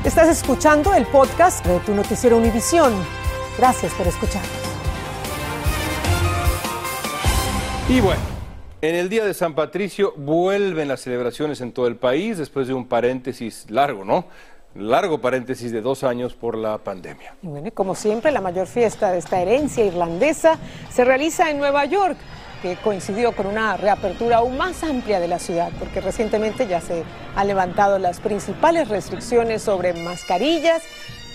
Estás 0.05 0.29
escuchando 0.29 0.93
el 0.95 1.07
podcast 1.07 1.65
de 1.65 1.79
tu 1.79 1.95
noticiero 1.95 2.37
Univisión. 2.37 2.93
Gracias 3.57 3.95
por 3.95 4.05
escucharnos. 4.05 4.51
Y 7.89 8.01
bueno, 8.01 8.21
en 8.81 8.97
el 8.97 9.09
día 9.09 9.25
de 9.25 9.33
San 9.33 9.55
Patricio 9.55 10.13
vuelven 10.17 10.89
las 10.89 11.03
celebraciones 11.03 11.61
en 11.61 11.71
todo 11.71 11.87
el 11.87 11.95
país 11.95 12.37
después 12.37 12.67
de 12.67 12.75
un 12.75 12.89
paréntesis 12.89 13.71
largo, 13.71 14.05
¿no? 14.05 14.25
Largo 14.75 15.21
paréntesis 15.21 15.71
de 15.71 15.81
dos 15.81 16.03
años 16.03 16.35
por 16.35 16.59
la 16.59 16.79
pandemia. 16.79 17.37
Y 17.41 17.47
bueno, 17.47 17.71
como 17.73 17.95
siempre, 17.95 18.33
la 18.33 18.41
mayor 18.41 18.67
fiesta 18.67 19.13
de 19.13 19.19
esta 19.19 19.41
herencia 19.41 19.85
irlandesa 19.85 20.59
se 20.91 21.05
realiza 21.05 21.49
en 21.49 21.59
Nueva 21.59 21.85
York 21.85 22.17
que 22.63 22.77
coincidió 22.77 23.33
con 23.33 23.47
una 23.47 23.77
reapertura 23.77 24.37
aún 24.37 24.57
más 24.57 24.83
amplia 24.85 25.21
de 25.21 25.29
la 25.29 25.39
ciudad, 25.39 25.71
porque 25.79 26.01
recientemente 26.01 26.67
ya 26.67 26.81
se 26.81 27.03
han 27.35 27.49
levantado 27.49 27.99
las 27.99 28.21
principales 28.21 28.89
restricciones 28.89 29.63
sobre 29.63 29.93
mascarillas 29.93 30.83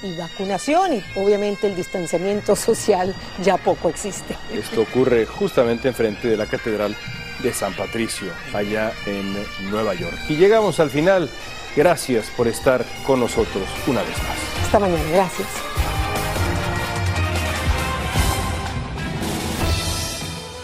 y 0.02 0.16
vacunación 0.18 0.94
y 0.94 1.04
obviamente 1.16 1.68
el 1.68 1.76
distanciamiento 1.76 2.56
social 2.56 3.14
ya 3.44 3.58
poco 3.58 3.90
existe. 3.90 4.36
Esto 4.54 4.82
ocurre 4.82 5.26
justamente 5.26 5.90
enfrente 5.90 6.28
de 6.28 6.38
la 6.38 6.46
Catedral 6.46 6.96
de 7.44 7.54
San 7.54 7.74
Patricio, 7.74 8.32
allá 8.54 8.92
en 9.06 9.36
Nueva 9.70 9.94
York. 9.94 10.18
Y 10.30 10.36
llegamos 10.36 10.80
al 10.80 10.90
final. 10.90 11.30
Gracias 11.76 12.32
por 12.36 12.48
estar 12.48 12.84
con 13.06 13.20
nosotros 13.20 13.64
una 13.86 14.02
vez 14.02 14.18
más. 14.24 14.64
Hasta 14.64 14.80
mañana, 14.80 15.04
gracias. 15.12 15.77